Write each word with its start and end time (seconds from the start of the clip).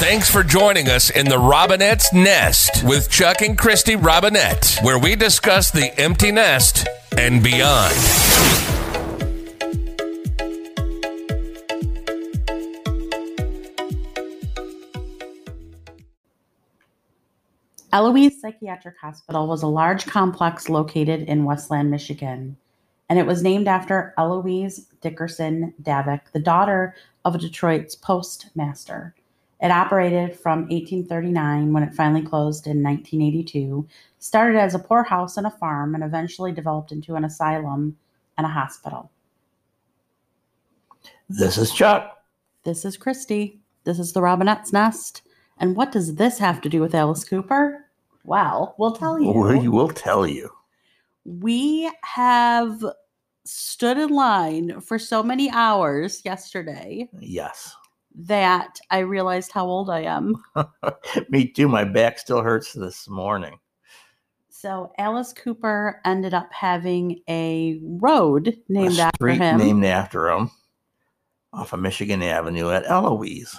Thanks 0.00 0.30
for 0.30 0.42
joining 0.42 0.88
us 0.88 1.10
in 1.10 1.28
the 1.28 1.36
Robinett's 1.36 2.10
Nest 2.14 2.82
with 2.84 3.10
Chuck 3.10 3.42
and 3.42 3.56
Kristy 3.56 4.00
Robinett, 4.00 4.82
where 4.82 4.98
we 4.98 5.14
discuss 5.14 5.70
the 5.70 5.94
empty 6.00 6.32
nest 6.32 6.88
and 7.18 7.42
beyond. 7.42 7.94
Eloise 17.92 18.40
Psychiatric 18.40 18.96
Hospital 19.02 19.46
was 19.46 19.62
a 19.62 19.66
large 19.66 20.06
complex 20.06 20.70
located 20.70 21.28
in 21.28 21.44
Westland, 21.44 21.90
Michigan, 21.90 22.56
and 23.10 23.18
it 23.18 23.26
was 23.26 23.42
named 23.42 23.68
after 23.68 24.14
Eloise 24.16 24.86
Dickerson 25.02 25.74
Davock, 25.82 26.22
the 26.32 26.40
daughter 26.40 26.96
of 27.26 27.34
a 27.34 27.38
Detroit's 27.38 27.94
postmaster. 27.94 29.14
It 29.62 29.70
operated 29.70 30.38
from 30.38 30.60
1839 30.68 31.72
when 31.72 31.82
it 31.82 31.94
finally 31.94 32.22
closed 32.22 32.66
in 32.66 32.82
1982, 32.82 33.86
started 34.18 34.58
as 34.58 34.74
a 34.74 34.78
poorhouse 34.78 35.36
and 35.36 35.46
a 35.46 35.50
farm, 35.50 35.94
and 35.94 36.02
eventually 36.02 36.50
developed 36.50 36.92
into 36.92 37.14
an 37.14 37.24
asylum 37.24 37.96
and 38.38 38.46
a 38.46 38.50
hospital. 38.50 39.10
This 41.28 41.58
is 41.58 41.72
Chuck. 41.72 42.24
This 42.64 42.84
is 42.84 42.96
Kristy. 42.96 43.58
This 43.84 43.98
is 43.98 44.12
the 44.12 44.20
Robinett's 44.20 44.72
Nest. 44.72 45.22
And 45.58 45.76
what 45.76 45.92
does 45.92 46.14
this 46.14 46.38
have 46.38 46.62
to 46.62 46.68
do 46.70 46.80
with 46.80 46.94
Alice 46.94 47.24
Cooper? 47.24 47.84
Well, 48.24 48.74
we'll 48.78 48.92
tell 48.92 49.20
you. 49.20 49.30
We 49.30 49.68
will 49.68 49.88
tell 49.88 50.26
you. 50.26 50.50
We 51.24 51.90
have 52.02 52.82
stood 53.44 53.98
in 53.98 54.08
line 54.10 54.80
for 54.80 54.98
so 54.98 55.22
many 55.22 55.50
hours 55.50 56.22
yesterday 56.24 57.08
Yes. 57.18 57.74
That 58.26 58.78
I 58.90 58.98
realized 59.00 59.52
how 59.52 59.66
old 59.66 59.90
I 59.90 60.00
am. 60.02 60.34
Me 61.28 61.46
too. 61.46 61.68
My 61.68 61.84
back 61.84 62.18
still 62.18 62.42
hurts 62.42 62.72
this 62.72 63.08
morning. 63.08 63.58
So 64.48 64.92
Alice 64.98 65.32
Cooper 65.32 66.00
ended 66.04 66.34
up 66.34 66.52
having 66.52 67.20
a 67.28 67.80
road 67.82 68.56
named 68.68 68.98
a 68.98 69.02
after 69.02 69.16
street 69.16 69.38
him. 69.38 69.58
named 69.58 69.84
after 69.84 70.28
him 70.28 70.50
off 71.52 71.72
of 71.72 71.80
Michigan 71.80 72.22
Avenue 72.22 72.70
at 72.70 72.84
Eloise. 72.88 73.56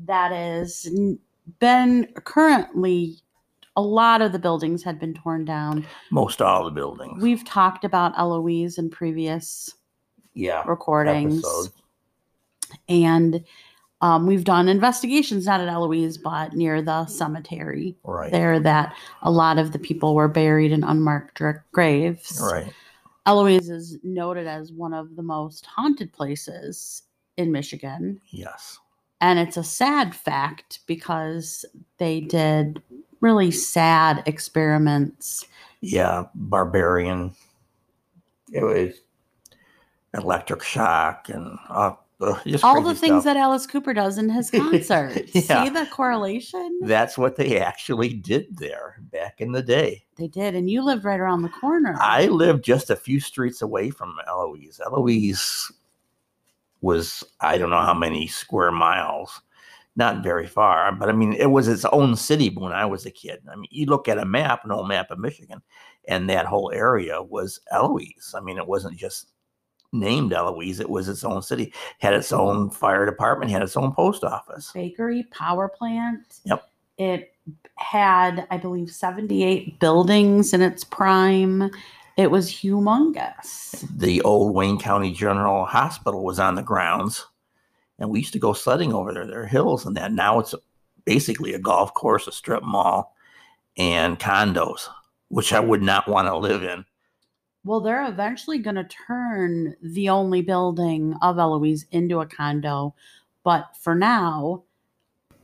that 0.00 0.32
is 0.32 0.86
n- 0.86 1.18
been 1.60 2.06
currently 2.24 3.16
a 3.76 3.82
lot 3.82 4.22
of 4.22 4.32
the 4.32 4.38
buildings 4.38 4.82
had 4.82 4.98
been 4.98 5.14
torn 5.14 5.44
down. 5.44 5.86
Most 6.10 6.40
all 6.42 6.64
the 6.64 6.70
buildings. 6.70 7.22
We've 7.22 7.44
talked 7.44 7.84
about 7.84 8.12
Eloise 8.18 8.78
in 8.78 8.90
previous 8.90 9.72
yeah. 10.34 10.62
recordings. 10.66 11.38
episodes. 11.38 11.72
and 12.88 13.44
um, 14.04 14.26
we've 14.26 14.44
done 14.44 14.68
investigations 14.68 15.46
not 15.46 15.60
at 15.60 15.68
Eloise 15.68 16.18
but 16.18 16.52
near 16.52 16.82
the 16.82 17.06
cemetery 17.06 17.96
Right. 18.04 18.30
there 18.30 18.60
that 18.60 18.94
a 19.22 19.30
lot 19.30 19.58
of 19.58 19.72
the 19.72 19.78
people 19.78 20.14
were 20.14 20.28
buried 20.28 20.72
in 20.72 20.84
unmarked 20.84 21.40
graves. 21.72 22.38
Right. 22.42 22.70
Eloise 23.26 23.70
is 23.70 23.98
noted 24.02 24.46
as 24.46 24.70
one 24.72 24.92
of 24.92 25.16
the 25.16 25.22
most 25.22 25.64
haunted 25.64 26.12
places 26.12 27.02
in 27.38 27.50
Michigan, 27.50 28.20
Yes. 28.30 28.78
and 29.22 29.38
it's 29.38 29.56
a 29.56 29.64
sad 29.64 30.14
fact 30.14 30.80
because 30.86 31.64
they 31.98 32.20
did 32.20 32.82
really 33.20 33.50
sad 33.50 34.22
experiments. 34.26 35.46
Yeah. 35.80 36.26
Barbarian. 36.34 37.34
It 38.52 38.62
was 38.62 39.00
electric 40.12 40.62
shock 40.62 41.28
and 41.30 41.58
uh, 41.70 41.94
All 42.62 42.80
the 42.80 42.94
things 42.94 43.22
stuff. 43.22 43.24
that 43.24 43.36
Alice 43.36 43.66
Cooper 43.66 43.94
does 43.94 44.18
in 44.18 44.28
his 44.28 44.50
concerts. 44.50 45.32
Yeah. 45.34 45.64
See 45.64 45.70
the 45.70 45.86
correlation? 45.86 46.80
That's 46.82 47.18
what 47.18 47.36
they 47.36 47.60
actually 47.60 48.14
did 48.14 48.56
there 48.56 49.00
back 49.12 49.40
in 49.40 49.52
the 49.52 49.62
day. 49.62 50.04
They 50.16 50.28
did, 50.28 50.54
and 50.54 50.70
you 50.70 50.82
lived 50.82 51.04
right 51.04 51.20
around 51.20 51.42
the 51.42 51.48
corner. 51.48 51.96
I 52.00 52.26
lived 52.26 52.64
just 52.64 52.90
a 52.90 52.96
few 52.96 53.20
streets 53.20 53.62
away 53.62 53.90
from 53.90 54.16
Eloise. 54.28 54.80
Eloise 54.84 55.72
was, 56.80 57.24
I 57.40 57.58
don't 57.58 57.70
know 57.70 57.80
how 57.80 57.94
many 57.94 58.26
square 58.26 58.70
miles, 58.70 59.40
not 59.96 60.22
very 60.22 60.46
far, 60.46 60.92
but 60.92 61.08
I 61.08 61.12
mean, 61.12 61.32
it 61.34 61.50
was 61.50 61.68
its 61.68 61.84
own 61.86 62.16
city 62.16 62.50
when 62.50 62.72
I 62.72 62.84
was 62.84 63.06
a 63.06 63.10
kid. 63.10 63.40
I 63.50 63.56
mean, 63.56 63.68
you 63.70 63.86
look 63.86 64.08
at 64.08 64.18
a 64.18 64.24
map, 64.24 64.64
an 64.64 64.72
old 64.72 64.88
map 64.88 65.10
of 65.10 65.18
Michigan, 65.18 65.62
and 66.08 66.28
that 66.28 66.46
whole 66.46 66.70
area 66.72 67.22
was 67.22 67.60
Eloise. 67.70 68.34
I 68.36 68.40
mean, 68.40 68.58
it 68.58 68.66
wasn't 68.66 68.96
just 68.96 69.30
named 69.94 70.32
Eloise, 70.32 70.80
it 70.80 70.90
was 70.90 71.08
its 71.08 71.24
own 71.24 71.40
city, 71.42 71.72
had 72.00 72.14
its 72.14 72.32
own 72.32 72.70
fire 72.70 73.06
department, 73.06 73.50
had 73.50 73.62
its 73.62 73.76
own 73.76 73.92
post 73.92 74.24
office. 74.24 74.72
bakery 74.72 75.24
power 75.30 75.68
plant. 75.68 76.40
Yep. 76.44 76.68
It 76.98 77.34
had, 77.76 78.46
I 78.50 78.56
believe, 78.58 78.90
78 78.90 79.78
buildings 79.80 80.52
in 80.52 80.62
its 80.62 80.84
prime. 80.84 81.70
It 82.16 82.30
was 82.30 82.50
humongous. 82.50 83.84
the 83.96 84.20
old 84.22 84.54
Wayne 84.54 84.78
County 84.78 85.12
General 85.12 85.64
Hospital 85.64 86.22
was 86.22 86.38
on 86.38 86.54
the 86.54 86.62
grounds, 86.62 87.26
and 87.98 88.10
we 88.10 88.20
used 88.20 88.32
to 88.34 88.38
go 88.38 88.52
sledding 88.52 88.92
over 88.92 89.12
there. 89.12 89.26
There 89.26 89.42
are 89.42 89.46
hills 89.46 89.86
and 89.86 89.96
that. 89.96 90.12
Now 90.12 90.38
it's 90.38 90.54
basically 91.04 91.54
a 91.54 91.58
golf 91.58 91.92
course, 91.94 92.26
a 92.28 92.32
strip 92.32 92.62
mall, 92.62 93.14
and 93.76 94.18
condos, 94.18 94.88
which 95.28 95.52
I 95.52 95.60
would 95.60 95.82
not 95.82 96.08
want 96.08 96.28
to 96.28 96.36
live 96.36 96.62
in. 96.62 96.84
Well, 97.64 97.80
they're 97.80 98.06
eventually 98.06 98.58
going 98.58 98.76
to 98.76 98.84
turn 98.84 99.74
the 99.82 100.10
only 100.10 100.42
building 100.42 101.14
of 101.22 101.38
Eloise 101.38 101.86
into 101.90 102.20
a 102.20 102.26
condo. 102.26 102.94
But 103.42 103.76
for 103.80 103.94
now, 103.94 104.64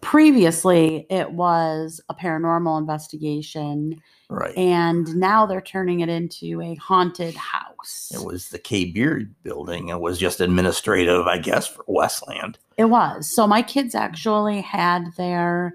previously 0.01 1.07
it 1.11 1.33
was 1.33 2.01
a 2.09 2.15
paranormal 2.15 2.79
investigation. 2.79 4.01
Right. 4.29 4.57
And 4.57 5.15
now 5.17 5.47
they're 5.47 5.61
turning 5.61 6.01
it 6.01 6.09
into 6.09 6.61
a 6.61 6.75
haunted 6.77 7.35
house. 7.35 8.13
it 8.15 8.25
was 8.25 8.49
the 8.49 8.59
Kay 8.59 8.87
Beard 8.87 9.35
building. 9.43 9.89
It 9.89 10.01
was 10.01 10.19
just 10.19 10.41
administrative, 10.41 11.27
I 11.27 11.39
guess, 11.39 11.67
for 11.67 11.85
Westland. 11.87 12.59
It 12.77 12.87
was. 12.87 13.29
So 13.29 13.47
my 13.47 13.63
kids 13.63 13.95
actually 13.95 14.61
had 14.61 15.15
their 15.17 15.75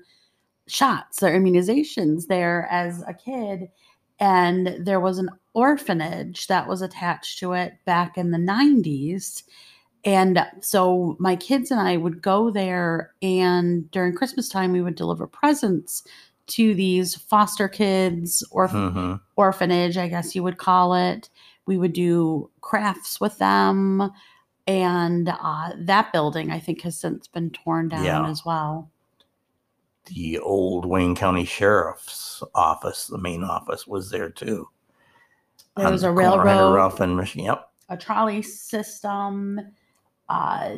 shots, 0.68 1.20
their 1.20 1.40
immunizations 1.40 2.28
there 2.28 2.68
as 2.72 3.04
a 3.08 3.14
kid. 3.14 3.70
And 4.20 4.78
there 4.86 5.00
was 5.00 5.18
an 5.18 5.30
orphanage 5.54 6.48
that 6.48 6.68
was 6.68 6.82
attached 6.82 7.40
to 7.40 7.54
it 7.54 7.74
back 7.86 8.18
in 8.18 8.32
the 8.32 8.38
90s. 8.38 9.44
And 10.04 10.46
so 10.62 11.16
my 11.20 11.36
kids 11.36 11.72
and 11.72 11.80
I 11.80 11.98
would 11.98 12.22
go 12.22 12.52
there, 12.52 13.12
and 13.22 13.90
during 13.92 14.14
Christmas 14.16 14.48
time, 14.50 14.72
we 14.72 14.82
would 14.82 14.96
deliver 14.96 15.26
presents 15.28 16.04
to 16.48 16.76
these 16.76 17.16
foster 17.16 17.68
kids 17.68 18.44
or 18.52 18.68
Mhm. 18.68 19.20
orphanage, 19.36 19.98
I 19.98 20.08
guess 20.08 20.36
you 20.36 20.44
would 20.44 20.58
call 20.60 20.94
it. 20.94 21.30
We 21.66 21.78
would 21.80 21.94
do 21.94 22.52
crafts 22.62 23.20
with 23.20 23.38
them. 23.40 24.12
And 24.68 25.30
uh, 25.30 25.72
that 25.78 26.14
building, 26.14 26.52
I 26.52 26.60
think, 26.60 26.82
has 26.82 26.98
since 27.00 27.28
been 27.28 27.50
torn 27.50 27.88
down 27.90 28.04
Yeah. 28.04 28.30
as 28.30 28.46
well. 28.46 28.90
The 30.06 30.40
old 30.40 30.86
Wayne 30.86 31.16
County 31.16 31.46
Sheriff's 31.46 32.44
office, 32.54 33.08
the 33.08 33.18
main 33.18 33.44
office, 33.44 33.88
was 33.88 34.10
there 34.10 34.30
too. 34.30 34.70
There 35.76 35.90
was 35.92 36.04
a 36.04 36.08
the 36.08 36.14
corner 36.14 36.46
of 36.46 36.46
railroad, 36.46 36.74
Ruff 36.76 37.00
and 37.00 37.18
Michigan. 37.18 37.46
Yep. 37.46 37.70
a 37.90 37.98
trolley 37.98 38.42
system, 38.42 39.60
uh, 40.30 40.78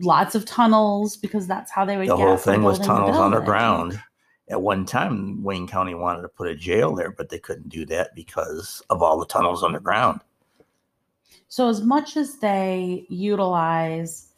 lots 0.00 0.34
of 0.34 0.44
tunnels 0.44 1.16
because 1.16 1.46
that's 1.46 1.70
how 1.70 1.84
they 1.84 1.96
would 1.96 2.08
the 2.08 2.16
get 2.16 2.26
whole 2.26 2.36
from 2.36 2.52
thing 2.54 2.62
was 2.62 2.78
building 2.78 2.82
to 2.82 2.86
tunnels 2.86 3.16
building. 3.16 3.34
underground. 3.34 4.02
At 4.48 4.62
one 4.62 4.84
time, 4.84 5.42
Wayne 5.42 5.66
County 5.68 5.94
wanted 5.94 6.22
to 6.22 6.28
put 6.28 6.48
a 6.48 6.56
jail 6.56 6.94
there, 6.94 7.12
but 7.12 7.28
they 7.28 7.38
couldn't 7.38 7.68
do 7.68 7.86
that 7.86 8.14
because 8.14 8.82
of 8.90 9.02
all 9.02 9.18
the 9.18 9.26
tunnels 9.26 9.62
underground. 9.62 10.20
So, 11.48 11.68
as 11.68 11.82
much 11.82 12.16
as 12.16 12.36
they 12.38 13.06
utilize 13.08 14.29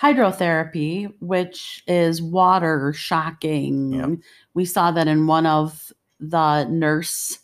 hydrotherapy, 0.00 1.12
which 1.20 1.82
is 1.86 2.22
water 2.22 2.92
shocking, 2.92 3.92
Yep. 3.92 4.18
we 4.54 4.64
saw 4.64 4.90
that 4.92 5.08
in 5.08 5.26
one 5.26 5.46
of 5.46 5.92
the 6.20 6.64
nurse 6.64 7.38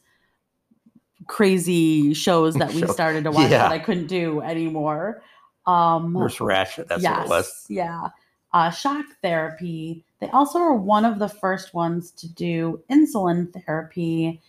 crazy 1.27 2.13
shows 2.15 2.55
that 2.55 2.73
we 2.75 2.81
Show- 2.81 2.87
started 2.89 3.25
to 3.25 3.31
watch 3.31 3.51
Yeah. 3.51 3.59
that 3.59 3.73
I 3.73 3.79
couldn't 3.79 4.07
do 4.09 4.41
anymore. 4.43 5.23
Um, 5.67 6.13
Nurse 6.13 6.39
Ratched, 6.39 6.87
that's 6.89 7.03
what 7.03 7.25
it 7.25 7.29
was. 7.29 7.67
Yeah. 7.69 8.09
Uh, 8.53 8.71
shock 8.71 9.07
therapy. 9.23 10.05
They 10.21 10.29
also 10.29 10.59
were 10.59 10.77
one 10.77 11.05
of 11.05 11.19
the 11.19 11.29
first 11.29 11.73
ones 11.75 12.11
to 12.13 12.29
do 12.29 12.83
insulin 12.91 13.53
therapy 13.65 14.43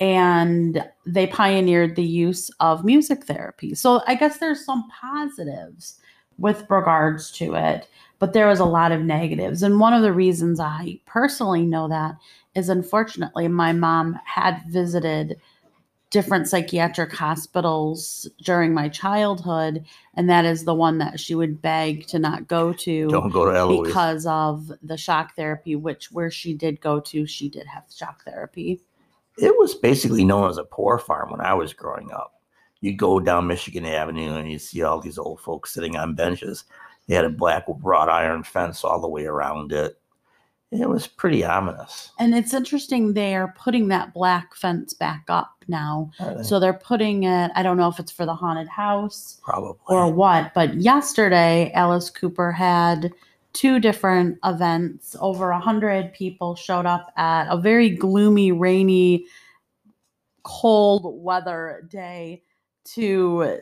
and 0.00 0.82
they 1.06 1.26
pioneered 1.28 1.94
the 1.94 2.02
use 2.02 2.50
of 2.58 2.84
music 2.84 3.24
therapy. 3.24 3.74
So 3.74 4.02
I 4.06 4.14
guess 4.16 4.38
there's 4.38 4.64
some 4.64 4.88
positives 5.00 6.00
with 6.42 6.66
regards 6.68 7.30
to 7.30 7.54
it, 7.54 7.88
but 8.18 8.32
there 8.32 8.48
was 8.48 8.58
a 8.58 8.64
lot 8.64 8.90
of 8.90 9.00
negatives. 9.00 9.62
And 9.62 9.78
one 9.78 9.94
of 9.94 10.02
the 10.02 10.12
reasons 10.12 10.58
I 10.58 10.98
personally 11.06 11.64
know 11.64 11.88
that 11.88 12.16
is 12.56 12.68
unfortunately 12.68 13.46
my 13.46 13.72
mom 13.72 14.18
had 14.24 14.60
visited 14.68 15.40
different 16.10 16.48
psychiatric 16.48 17.12
hospitals 17.12 18.28
during 18.42 18.74
my 18.74 18.88
childhood, 18.88 19.86
and 20.14 20.28
that 20.28 20.44
is 20.44 20.64
the 20.64 20.74
one 20.74 20.98
that 20.98 21.20
she 21.20 21.36
would 21.36 21.62
beg 21.62 22.08
to 22.08 22.18
not 22.18 22.48
go 22.48 22.72
to 22.72 23.08
Don't 23.08 23.30
go 23.30 23.46
to 23.46 23.56
Eloise. 23.56 23.86
because 23.86 24.26
of 24.26 24.70
the 24.82 24.96
shock 24.96 25.36
therapy, 25.36 25.76
which 25.76 26.10
where 26.10 26.30
she 26.30 26.54
did 26.54 26.80
go 26.80 26.98
to, 27.00 27.24
she 27.24 27.48
did 27.48 27.66
have 27.68 27.84
shock 27.88 28.24
therapy. 28.24 28.80
it 29.38 29.54
was 29.58 29.76
basically 29.76 30.24
known 30.24 30.50
as 30.50 30.58
a 30.58 30.64
poor 30.64 30.98
farm 30.98 31.30
when 31.30 31.40
I 31.40 31.54
was 31.54 31.72
growing 31.72 32.10
up. 32.10 32.41
You'd 32.82 32.98
go 32.98 33.20
down 33.20 33.46
Michigan 33.46 33.86
Avenue 33.86 34.34
and 34.34 34.50
you'd 34.50 34.60
see 34.60 34.82
all 34.82 35.00
these 35.00 35.16
old 35.16 35.40
folks 35.40 35.72
sitting 35.72 35.96
on 35.96 36.14
benches. 36.14 36.64
They 37.06 37.14
had 37.14 37.24
a 37.24 37.30
black 37.30 37.64
wrought 37.68 38.08
iron 38.08 38.42
fence 38.42 38.84
all 38.84 39.00
the 39.00 39.08
way 39.08 39.24
around 39.24 39.72
it. 39.72 39.98
It 40.72 40.88
was 40.88 41.06
pretty 41.06 41.44
ominous. 41.44 42.10
And 42.18 42.34
it's 42.34 42.54
interesting 42.54 43.12
they're 43.12 43.54
putting 43.58 43.88
that 43.88 44.14
black 44.14 44.54
fence 44.54 44.94
back 44.94 45.24
up 45.28 45.64
now. 45.68 46.10
Uh, 46.18 46.42
So 46.42 46.58
they're 46.58 46.72
putting 46.72 47.24
it, 47.24 47.52
I 47.54 47.62
don't 47.62 47.76
know 47.76 47.88
if 47.88 47.98
it's 48.00 48.10
for 48.10 48.26
the 48.26 48.34
haunted 48.34 48.68
house 48.68 49.38
probably. 49.44 49.76
or 49.88 50.10
what, 50.12 50.52
but 50.54 50.74
yesterday 50.74 51.70
Alice 51.74 52.10
Cooper 52.10 52.50
had 52.52 53.12
two 53.52 53.78
different 53.80 54.38
events. 54.44 55.14
Over 55.20 55.50
a 55.50 55.60
hundred 55.60 56.14
people 56.14 56.56
showed 56.56 56.86
up 56.86 57.12
at 57.16 57.48
a 57.48 57.58
very 57.58 57.90
gloomy, 57.90 58.50
rainy, 58.50 59.26
cold 60.42 61.22
weather 61.22 61.86
day 61.90 62.42
to, 62.84 63.60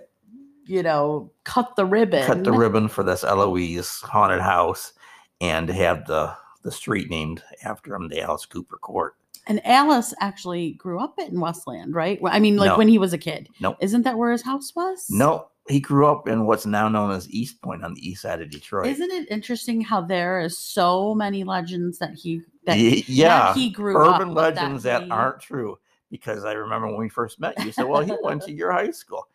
you 0.66 0.82
know, 0.82 1.30
cut 1.44 1.74
the 1.76 1.84
ribbon. 1.84 2.24
cut 2.26 2.44
the 2.44 2.52
ribbon 2.52 2.88
for 2.88 3.02
this 3.02 3.24
Eloise 3.24 4.00
haunted 4.02 4.40
house 4.40 4.92
and 5.40 5.68
have 5.68 6.06
the 6.06 6.34
the 6.62 6.70
street 6.70 7.08
named 7.08 7.42
after 7.64 7.94
him, 7.94 8.08
the 8.08 8.20
Alice 8.20 8.44
Cooper 8.44 8.76
Court. 8.76 9.14
And 9.46 9.64
Alice 9.66 10.12
actually 10.20 10.72
grew 10.72 11.00
up 11.00 11.18
in 11.18 11.40
Westland, 11.40 11.94
right? 11.94 12.20
I 12.24 12.38
mean, 12.38 12.56
like 12.56 12.72
No. 12.72 12.78
when 12.78 12.88
he 12.88 12.98
was 12.98 13.14
a 13.14 13.18
kid. 13.18 13.48
Nope. 13.60 13.78
Isn't 13.80 14.02
that 14.02 14.18
where 14.18 14.30
his 14.30 14.42
house 14.42 14.74
was? 14.76 15.06
No, 15.08 15.46
he 15.68 15.80
grew 15.80 16.06
up 16.06 16.28
in 16.28 16.44
what's 16.44 16.66
now 16.66 16.88
known 16.90 17.10
as 17.12 17.26
Eastpointe 17.28 17.82
on 17.82 17.94
the 17.94 18.06
east 18.06 18.20
side 18.20 18.42
of 18.42 18.50
Detroit. 18.50 18.88
Isn't 18.88 19.10
it 19.10 19.30
interesting 19.30 19.80
how 19.80 20.02
there 20.02 20.40
is 20.40 20.58
so 20.58 21.14
many 21.14 21.44
legends 21.44 21.98
that 21.98 22.12
he 22.14 22.42
that 22.66 22.78
yeah, 23.08 23.54
he 23.54 23.70
grew 23.70 24.04
up, 24.06 24.20
urban 24.20 24.34
legends 24.34 24.82
that, 24.82 25.04
he- 25.04 25.10
aren't 25.10 25.40
true. 25.40 25.78
Because 26.10 26.44
I 26.44 26.52
remember 26.52 26.88
when 26.88 26.96
we 26.96 27.08
first 27.08 27.38
met, 27.40 27.54
you 27.64 27.72
said, 27.72 27.84
"Well, 27.84 28.00
he 28.02 28.12
went 28.22 28.42
to 28.42 28.52
your 28.52 28.72
high 28.72 28.90
school." 28.90 29.28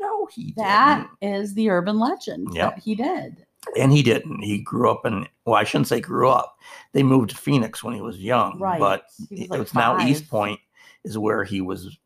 No, 0.00 0.26
he 0.26 0.52
That 0.56 1.08
didn't, 1.20 1.34
is 1.40 1.54
the 1.54 1.70
urban 1.70 1.98
legend 1.98 2.48
Yeah, 2.52 2.76
he 2.76 2.94
did. 2.94 3.44
and 3.76 3.90
he 3.90 4.02
didn't. 4.02 4.42
He 4.42 4.58
grew 4.58 4.90
up 4.90 5.04
in. 5.06 5.26
Well, 5.44 5.56
I 5.56 5.64
shouldn't 5.64 5.88
say 5.88 6.00
grew 6.00 6.28
up. 6.28 6.58
They 6.92 7.02
moved 7.02 7.30
to 7.30 7.36
Phoenix 7.36 7.82
when 7.82 7.94
he 7.94 8.00
was 8.00 8.18
young, 8.18 8.58
Right. 8.60 8.78
but 8.78 9.04
was 9.30 9.48
like 9.48 9.60
it's 9.60 9.74
now 9.74 9.98
East. 10.06 10.28
Point 10.28 10.60
is 11.04 11.18
where 11.18 11.42
he 11.44 11.60
was 11.60 11.98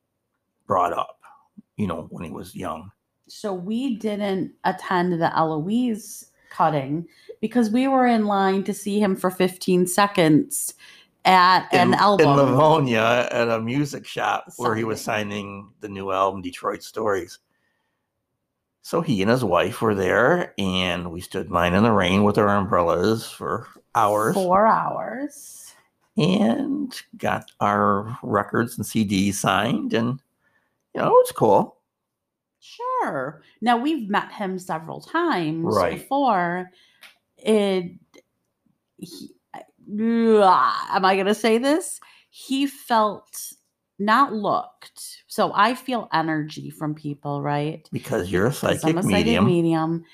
brought 0.66 0.92
up. 0.92 1.18
You 1.76 1.86
know, 1.86 2.06
when 2.10 2.25
he 2.25 2.30
was 2.30 2.54
young. 2.54 2.90
So 3.28 3.52
we 3.52 3.96
didn't 3.96 4.52
attend 4.64 5.20
the 5.20 5.34
Eloise 5.36 6.30
cutting 6.50 7.06
because 7.40 7.70
we 7.70 7.88
were 7.88 8.06
in 8.06 8.26
line 8.26 8.62
to 8.64 8.75
see 8.75 9.00
him 9.00 9.16
for 9.16 9.30
15 9.30 9.86
seconds 9.86 10.75
at 11.24 11.69
an 11.72 11.88
in, 11.88 11.94
album. 11.94 12.28
in 12.28 12.36
Livonia 12.36 13.28
at 13.30 13.48
a 13.48 13.60
music 13.60 14.06
shop 14.06 14.46
where 14.56 14.74
he 14.74 14.84
was 14.84 15.00
signing 15.00 15.70
the 15.80 15.88
new 15.88 16.10
album 16.10 16.42
Detroit 16.42 16.82
Stories. 16.82 17.38
So 18.82 19.00
he 19.00 19.22
and 19.22 19.30
his 19.30 19.44
wife 19.44 19.80
were 19.80 19.94
there, 19.94 20.54
and 20.58 21.12
we 21.12 21.20
stood 21.20 21.46
in 21.46 21.52
line 21.52 21.74
in 21.74 21.84
the 21.84 21.92
rain 21.92 22.24
with 22.24 22.36
our 22.38 22.48
umbrellas 22.48 23.30
for 23.30 23.69
hours, 23.94 24.34
Four 24.34 24.66
hours. 24.66 25.72
and 26.16 26.92
got 27.16 27.52
our 27.60 28.18
records 28.25 28.76
and 28.76 28.84
CDs 28.84 29.34
signed, 29.34 29.94
and 29.94 30.20
you 30.94 31.00
know 31.00 31.06
it 31.06 31.10
was 31.10 31.32
cool. 31.36 31.76
Sure. 32.58 33.42
Now 33.60 33.76
we've 33.76 34.08
met 34.10 34.32
him 34.32 34.58
several 34.58 35.00
times 35.00 35.76
Right. 35.76 35.98
before. 36.00 36.70
It. 37.38 37.92
He, 38.98 39.30
am 39.88 41.05
I 41.05 41.14
going 41.14 41.26
to 41.26 41.34
say 41.34 41.58
this? 41.58 42.00
He 42.31 42.67
felt 42.67 43.52
not 43.99 44.32
looked. 44.32 45.23
So 45.26 45.52
I 45.55 45.75
feel 45.75 46.08
energy 46.12 46.70
from 46.70 46.94
people, 46.94 47.43
right? 47.43 47.88
Because 47.93 48.31
you're 48.31 48.46
a 48.46 48.52
psychic 48.52 48.84
medium. 48.84 48.99
I'm 48.99 49.05
a 49.05 49.11
psychic 49.11 49.26
medium. 49.26 49.44
medium. 49.46 50.05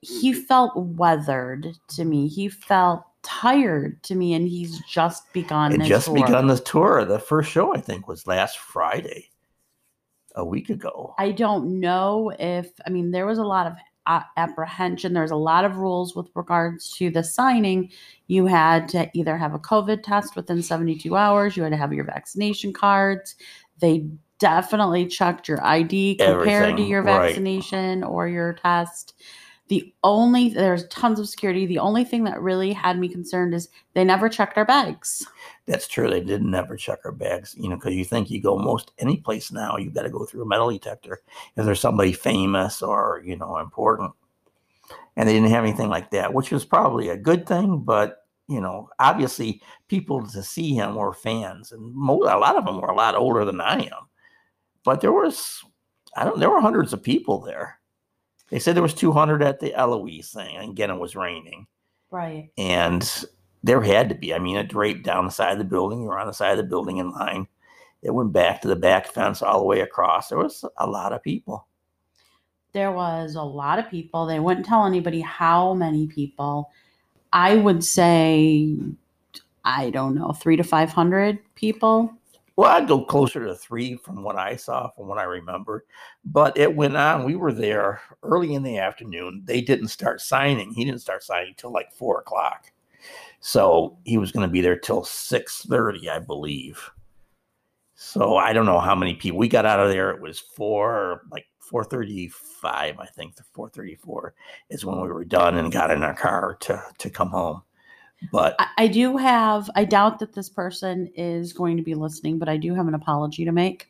He 0.00 0.32
felt 0.32 0.72
weathered 0.76 1.68
to 1.88 2.04
me. 2.04 2.28
He 2.28 2.48
felt 2.48 3.04
tired 3.22 4.02
to 4.04 4.14
me, 4.14 4.34
and 4.34 4.46
he's 4.46 4.80
just 4.80 5.32
begun. 5.32 5.80
Just 5.84 6.06
tour. 6.06 6.14
begun 6.14 6.46
the 6.46 6.58
tour. 6.58 7.04
The 7.04 7.18
first 7.18 7.50
show, 7.50 7.74
I 7.74 7.80
think, 7.80 8.06
was 8.06 8.26
last 8.26 8.58
Friday, 8.58 9.30
a 10.36 10.44
week 10.44 10.70
ago. 10.70 11.14
I 11.18 11.32
don't 11.32 11.80
know 11.80 12.32
if 12.38 12.70
I 12.86 12.90
mean 12.90 13.10
there 13.10 13.26
was 13.26 13.38
a 13.38 13.44
lot 13.44 13.66
of 13.66 13.72
Uh, 14.06 14.22
apprehension. 14.36 15.12
There's 15.12 15.30
a 15.30 15.36
lot 15.36 15.64
of 15.64 15.76
rules 15.76 16.14
with 16.14 16.28
regards 16.34 16.90
to 16.92 17.10
the 17.10 17.24
signing. 17.24 17.90
You 18.28 18.46
had 18.46 18.88
to 18.90 19.10
either 19.14 19.36
have 19.36 19.54
a 19.54 19.58
COVID 19.58 20.02
test 20.02 20.36
within 20.36 20.62
72 20.62 21.16
hours. 21.16 21.56
You 21.56 21.64
had 21.64 21.72
to 21.72 21.76
have 21.76 21.92
your 21.92 22.04
vaccination 22.04 22.72
cards. 22.72 23.34
They 23.80 24.06
definitely 24.38 25.06
checked 25.06 25.48
your 25.48 25.64
ID 25.64 26.16
compared 26.16 26.44
to 26.44 26.50
Everything, 26.50 26.86
your 26.88 27.02
right. 27.02 27.28
vaccination 27.28 28.04
or 28.04 28.28
your 28.28 28.54
test. 28.54 29.14
The 29.68 29.92
only 30.04 30.50
there's 30.50 30.86
tons 30.88 31.18
of 31.18 31.28
security. 31.28 31.66
The 31.66 31.80
only 31.80 32.04
thing 32.04 32.22
that 32.24 32.40
really 32.40 32.72
had 32.72 32.98
me 32.98 33.08
concerned 33.08 33.52
is 33.52 33.68
they 33.94 34.04
never 34.04 34.28
checked 34.28 34.56
our 34.56 34.64
bags. 34.64 35.26
That's 35.66 35.88
true. 35.88 36.08
They 36.08 36.20
didn't 36.20 36.50
never 36.50 36.76
check 36.76 37.00
our 37.04 37.10
bags, 37.10 37.56
you 37.58 37.68
know, 37.68 37.74
because 37.74 37.94
you 37.94 38.04
think 38.04 38.30
you 38.30 38.40
go 38.40 38.56
most 38.56 38.92
any 38.98 39.16
place 39.16 39.50
now, 39.50 39.76
you've 39.76 39.94
got 39.94 40.02
to 40.02 40.10
go 40.10 40.24
through 40.24 40.42
a 40.42 40.46
metal 40.46 40.70
detector 40.70 41.20
if 41.56 41.64
there's 41.64 41.80
somebody 41.80 42.12
famous 42.12 42.80
or, 42.80 43.22
you 43.24 43.36
know, 43.36 43.58
important. 43.58 44.12
And 45.16 45.28
they 45.28 45.32
didn't 45.32 45.50
have 45.50 45.64
anything 45.64 45.88
like 45.88 46.10
that, 46.10 46.32
which 46.32 46.52
was 46.52 46.64
probably 46.64 47.08
a 47.08 47.16
good 47.16 47.46
thing. 47.46 47.80
But, 47.80 48.18
you 48.46 48.60
know, 48.60 48.88
obviously 49.00 49.60
people 49.88 50.24
to 50.28 50.42
see 50.44 50.74
him 50.74 50.94
were 50.94 51.12
fans, 51.12 51.72
and 51.72 51.96
a 51.96 52.12
lot 52.12 52.56
of 52.56 52.64
them 52.64 52.80
were 52.80 52.90
a 52.90 52.94
lot 52.94 53.16
older 53.16 53.44
than 53.44 53.60
I 53.60 53.80
am. 53.80 54.08
But 54.84 55.00
there 55.00 55.12
was, 55.12 55.64
I 56.16 56.24
don't, 56.24 56.38
there 56.38 56.50
were 56.50 56.60
hundreds 56.60 56.92
of 56.92 57.02
people 57.02 57.40
there. 57.40 57.80
They 58.50 58.58
said 58.58 58.74
there 58.76 58.82
was 58.82 58.94
200 58.94 59.42
at 59.42 59.60
the 59.60 59.74
Eloise 59.74 60.30
thing, 60.30 60.56
and 60.56 60.70
again, 60.70 60.90
it 60.90 60.98
was 60.98 61.16
raining 61.16 61.66
Right. 62.10 62.50
and 62.56 63.24
there 63.64 63.80
had 63.82 64.08
to 64.10 64.14
be. 64.14 64.32
I 64.32 64.38
mean, 64.38 64.56
it 64.56 64.68
draped 64.68 65.04
down 65.04 65.24
the 65.24 65.30
side 65.32 65.52
of 65.52 65.58
the 65.58 65.64
building. 65.64 66.00
You 66.02 66.06
were 66.08 66.18
on 66.18 66.28
the 66.28 66.32
side 66.32 66.52
of 66.52 66.58
the 66.58 66.62
building 66.62 66.98
in 66.98 67.10
line. 67.10 67.48
It 68.02 68.12
went 68.12 68.32
back 68.32 68.60
to 68.62 68.68
the 68.68 68.76
back 68.76 69.08
fence 69.08 69.42
all 69.42 69.58
the 69.58 69.64
way 69.66 69.80
across. 69.80 70.28
There 70.28 70.38
was 70.38 70.64
a 70.78 70.86
lot 70.86 71.12
of 71.12 71.22
people. 71.22 71.66
there 72.72 72.92
was 72.92 73.34
a 73.36 73.42
lot 73.42 73.78
of 73.78 73.88
people. 73.90 74.26
They 74.26 74.38
wouldn't 74.38 74.66
tell 74.66 74.84
anybody 74.84 75.20
how 75.22 75.72
many 75.74 76.06
people. 76.06 76.70
I 77.32 77.56
would 77.56 77.82
say, 77.82 78.76
I 79.64 79.88
don't 79.90 80.14
know, 80.14 80.32
three 80.32 80.56
to 80.56 80.62
500 80.62 81.38
people. 81.54 82.12
Well, 82.56 82.70
I'd 82.70 82.88
go 82.88 83.04
closer 83.04 83.44
to 83.44 83.54
three 83.54 83.96
from 83.96 84.22
what 84.22 84.36
I 84.36 84.56
saw, 84.56 84.88
from 84.90 85.08
what 85.08 85.18
I 85.18 85.24
remember. 85.24 85.84
But 86.24 86.56
it 86.56 86.74
went 86.74 86.96
on. 86.96 87.24
We 87.24 87.36
were 87.36 87.52
there 87.52 88.00
early 88.22 88.54
in 88.54 88.62
the 88.62 88.78
afternoon. 88.78 89.42
They 89.44 89.60
didn't 89.60 89.88
start 89.88 90.22
signing. 90.22 90.72
He 90.72 90.84
didn't 90.84 91.02
start 91.02 91.22
signing 91.22 91.54
till 91.56 91.70
like 91.70 91.92
four 91.92 92.20
o'clock. 92.20 92.72
So 93.40 93.98
he 94.04 94.16
was 94.16 94.32
going 94.32 94.48
to 94.48 94.52
be 94.52 94.62
there 94.62 94.78
till 94.78 95.04
six 95.04 95.62
thirty, 95.62 96.08
I 96.08 96.18
believe. 96.18 96.90
So 97.94 98.36
I 98.36 98.52
don't 98.54 98.66
know 98.66 98.80
how 98.80 98.94
many 98.94 99.14
people 99.14 99.38
we 99.38 99.48
got 99.48 99.66
out 99.66 99.80
of 99.80 99.90
there. 99.90 100.10
It 100.10 100.20
was 100.20 100.38
four, 100.38 101.22
like 101.30 101.46
four 101.58 101.84
thirty-five, 101.84 102.98
I 102.98 103.06
think. 103.06 103.36
The 103.36 103.44
four 103.52 103.68
thirty-four 103.68 104.34
is 104.70 104.84
when 104.84 105.00
we 105.00 105.08
were 105.08 105.24
done 105.24 105.58
and 105.58 105.70
got 105.70 105.90
in 105.90 106.02
our 106.02 106.14
car 106.14 106.56
to 106.60 106.82
to 106.98 107.10
come 107.10 107.28
home. 107.28 107.62
But 108.32 108.56
I, 108.58 108.66
I 108.78 108.86
do 108.88 109.16
have, 109.16 109.70
I 109.74 109.84
doubt 109.84 110.18
that 110.20 110.34
this 110.34 110.48
person 110.48 111.10
is 111.14 111.52
going 111.52 111.76
to 111.76 111.82
be 111.82 111.94
listening, 111.94 112.38
but 112.38 112.48
I 112.48 112.56
do 112.56 112.74
have 112.74 112.88
an 112.88 112.94
apology 112.94 113.44
to 113.44 113.52
make. 113.52 113.88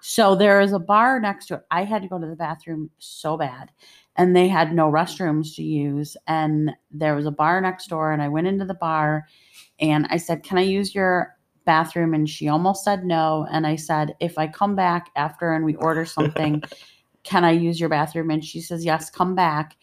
So 0.00 0.34
there 0.34 0.60
is 0.60 0.72
a 0.72 0.78
bar 0.78 1.20
next 1.20 1.46
to 1.46 1.54
it. 1.56 1.62
I 1.70 1.84
had 1.84 2.02
to 2.02 2.08
go 2.08 2.18
to 2.18 2.26
the 2.26 2.36
bathroom 2.36 2.90
so 2.98 3.36
bad, 3.36 3.70
and 4.16 4.34
they 4.34 4.48
had 4.48 4.74
no 4.74 4.90
restrooms 4.90 5.54
to 5.56 5.62
use. 5.62 6.16
And 6.26 6.70
there 6.90 7.14
was 7.14 7.26
a 7.26 7.30
bar 7.30 7.60
next 7.60 7.88
door, 7.88 8.12
and 8.12 8.22
I 8.22 8.28
went 8.28 8.46
into 8.46 8.64
the 8.64 8.74
bar 8.74 9.26
and 9.80 10.06
I 10.10 10.16
said, 10.18 10.42
Can 10.42 10.58
I 10.58 10.62
use 10.62 10.94
your 10.94 11.36
bathroom? 11.64 12.14
And 12.14 12.28
she 12.28 12.48
almost 12.48 12.84
said 12.84 13.04
no. 13.04 13.46
And 13.50 13.66
I 13.66 13.76
said, 13.76 14.14
If 14.20 14.38
I 14.38 14.46
come 14.46 14.76
back 14.76 15.10
after 15.16 15.52
and 15.52 15.64
we 15.64 15.74
order 15.76 16.04
something, 16.04 16.62
can 17.22 17.44
I 17.44 17.52
use 17.52 17.80
your 17.80 17.88
bathroom? 17.88 18.30
And 18.30 18.44
she 18.44 18.60
says, 18.60 18.84
Yes, 18.84 19.10
come 19.10 19.34
back. 19.34 19.76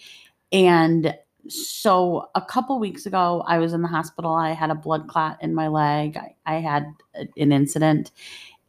And 0.52 1.14
so 1.50 2.30
a 2.36 2.42
couple 2.42 2.80
weeks 2.80 3.06
ago, 3.06 3.44
I 3.48 3.60
was 3.60 3.74
in 3.74 3.82
the 3.82 3.88
hospital. 3.88 4.32
I 4.34 4.52
had 4.52 4.72
a 4.72 4.76
blood 4.76 5.08
clot 5.08 5.38
in 5.42 5.54
my 5.56 5.68
leg. 5.68 6.18
I, 6.18 6.36
I 6.46 6.56
had 6.62 6.86
an 7.38 7.52
incident, 7.52 8.12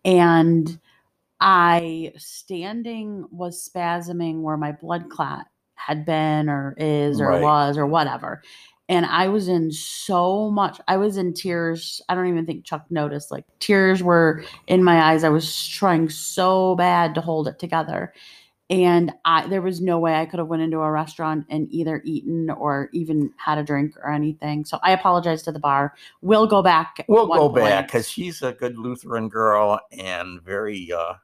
and 0.04 0.78
I 1.40 2.12
standing 2.18 3.26
was 3.30 3.68
spasming 3.68 4.42
where 4.42 4.56
my 4.56 4.72
blood 4.72 5.10
clot 5.10 5.46
had 5.76 6.04
been 6.06 6.48
or 6.50 6.74
is 6.78 7.20
or 7.20 7.28
Right. 7.28 7.42
was 7.42 7.78
or 7.78 7.86
whatever. 7.86 8.42
and 8.90 9.06
I 9.06 9.28
was 9.28 9.48
in 9.48 9.70
so 9.72 10.50
much. 10.50 10.80
I 10.88 10.96
was 10.98 11.18
in 11.18 11.34
tears. 11.34 12.02
I 12.08 12.14
don't 12.14 12.28
even 12.28 12.46
think 12.46 12.64
Chuck 12.64 12.86
noticed. 12.90 13.30
Like 13.30 13.44
tears 13.60 14.02
were 14.02 14.44
in 14.68 14.84
my 14.84 15.00
eyes. 15.12 15.24
I 15.24 15.30
was 15.30 15.66
trying 15.68 16.08
so 16.10 16.76
bad 16.76 17.14
to 17.16 17.20
hold 17.20 17.48
it 17.48 17.58
together, 17.58 18.14
and 18.70 19.12
I 19.24 19.46
there 19.46 19.62
was 19.62 19.80
no 19.80 19.98
way 19.98 20.14
I 20.14 20.26
could 20.26 20.38
have 20.38 20.48
went 20.48 20.62
into 20.62 20.78
a 20.78 20.90
restaurant 20.90 21.46
and 21.48 21.68
either 21.70 22.02
eaten 22.04 22.50
or 22.50 22.90
even 22.92 23.32
had 23.36 23.58
a 23.58 23.62
drink 23.62 23.96
or 23.96 24.10
anything. 24.10 24.64
So 24.64 24.78
I 24.82 24.92
apologize 24.92 25.42
to 25.44 25.52
the 25.52 25.58
bar. 25.58 25.94
We'll 26.20 26.46
go 26.46 26.62
back. 26.62 27.04
We'll 27.08 27.26
go 27.26 27.48
back 27.48 27.86
because 27.86 28.08
she's 28.08 28.42
a 28.42 28.52
good 28.52 28.76
Lutheran 28.76 29.28
girl 29.28 29.80
and 29.92 30.42
very 30.42 30.92
uh 30.92 31.14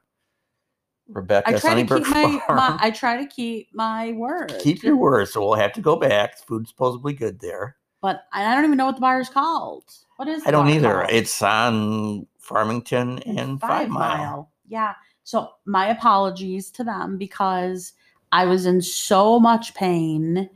Rebecca 1.08 1.50
I 1.50 1.58
try 1.58 1.82
to 1.82 1.86
keep 1.86 2.08
my, 2.08 2.42
my 2.48 2.78
I 2.80 2.90
try 2.90 3.18
to 3.18 3.26
keep 3.26 3.68
my 3.74 4.12
word. 4.12 4.54
keep 4.60 4.82
your 4.82 4.96
word. 4.96 5.28
So 5.28 5.40
we'll 5.40 5.54
have 5.54 5.74
to 5.74 5.82
go 5.82 5.96
back. 5.96 6.38
Food's 6.38 6.70
supposedly 6.70 7.12
good 7.12 7.40
there. 7.40 7.76
But 8.00 8.24
I 8.32 8.54
don't 8.54 8.64
even 8.64 8.76
know 8.76 8.86
what 8.86 8.94
the 8.94 9.00
bar 9.00 9.20
is 9.20 9.28
called. 9.28 9.84
What 10.16 10.28
is? 10.28 10.42
It? 10.42 10.48
I 10.48 10.50
don't 10.50 10.68
either. 10.68 11.00
called? 11.00 11.10
It's 11.10 11.42
on 11.42 12.26
Farmington 12.38 13.18
and 13.20 13.60
Five, 13.60 13.90
Mile. 13.90 14.50
Yeah. 14.66 14.94
So 15.24 15.50
my 15.64 15.88
apologies 15.88 16.70
to 16.72 16.84
them 16.84 17.18
because 17.18 17.94
I 18.32 18.44
was 18.44 18.66
in 18.66 18.82
so 18.82 19.40
much 19.40 19.74
pain 19.74 20.48